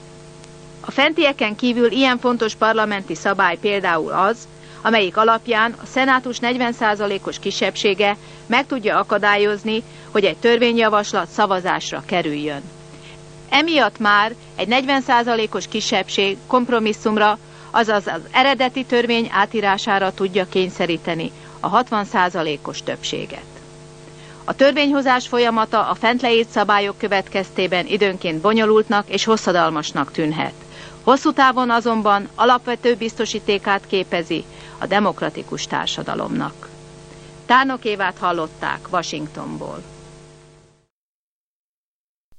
A 0.80 0.90
fentieken 0.90 1.56
kívül 1.56 1.90
ilyen 1.92 2.18
fontos 2.18 2.54
parlamenti 2.54 3.14
szabály 3.14 3.56
például 3.56 4.12
az, 4.12 4.48
amelyik 4.82 5.16
alapján 5.16 5.74
a 5.82 5.86
szenátus 5.86 6.36
40%-os 6.42 7.38
kisebbsége 7.38 8.16
meg 8.46 8.66
tudja 8.66 8.98
akadályozni, 8.98 9.82
hogy 10.10 10.24
egy 10.24 10.36
törvényjavaslat 10.36 11.28
szavazásra 11.28 12.02
kerüljön. 12.06 12.62
Emiatt 13.48 13.98
már 13.98 14.34
egy 14.56 14.68
40%-os 14.70 15.68
kisebbség 15.68 16.36
kompromisszumra, 16.46 17.38
azaz 17.70 18.06
az 18.06 18.20
eredeti 18.30 18.84
törvény 18.84 19.28
átírására 19.32 20.12
tudja 20.14 20.46
kényszeríteni 20.48 21.30
a 21.60 21.82
60%-os 21.84 22.82
többséget. 22.82 23.59
A 24.44 24.54
törvényhozás 24.54 25.28
folyamata 25.28 25.88
a 25.88 25.94
fent 25.94 26.22
leírt 26.22 26.48
szabályok 26.48 26.98
következtében 26.98 27.86
időnként 27.86 28.40
bonyolultnak 28.40 29.08
és 29.08 29.24
hosszadalmasnak 29.24 30.12
tűnhet. 30.12 30.54
Hosszú 31.02 31.32
távon 31.32 31.70
azonban 31.70 32.28
alapvető 32.34 32.94
biztosítékát 32.96 33.86
képezi 33.86 34.44
a 34.78 34.86
demokratikus 34.86 35.66
társadalomnak. 35.66 36.68
Tárnok 37.46 37.84
Évát 37.84 38.18
hallották 38.18 38.88
Washingtonból. 38.90 39.82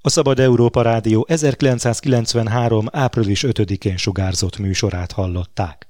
A 0.02 0.10
Szabad 0.10 0.40
Európa 0.40 0.82
Rádió 0.82 1.26
1993. 1.30 2.86
április 2.92 3.44
5-én 3.48 3.98
sugárzott 3.98 4.58
műsorát 4.58 5.12
hallották. 5.12 5.88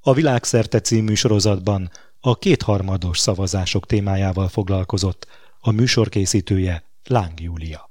A 0.00 0.12
Világszerte 0.12 0.80
című 0.80 1.14
sorozatban 1.14 1.90
a 2.26 2.34
kétharmados 2.38 3.18
szavazások 3.18 3.86
témájával 3.86 4.48
foglalkozott 4.48 5.26
a 5.60 5.70
műsorkészítője 5.70 6.84
Láng 7.04 7.40
Júlia. 7.40 7.90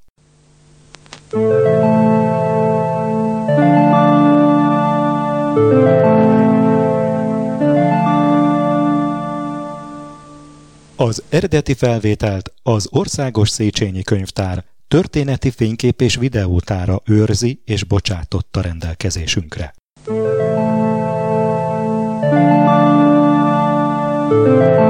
Az 10.96 11.24
eredeti 11.30 11.74
felvételt 11.74 12.54
az 12.64 12.88
Országos 12.92 13.50
Széchenyi 13.50 14.02
Könyvtár 14.02 14.66
történeti 14.88 15.50
fénykép 15.50 16.02
és 16.02 16.16
videótára 16.16 17.02
őrzi 17.06 17.62
és 17.66 17.84
bocsátotta 17.84 18.62
rendelkezésünkre. 18.62 19.74
Thank 24.34 24.78
you. 24.78 24.83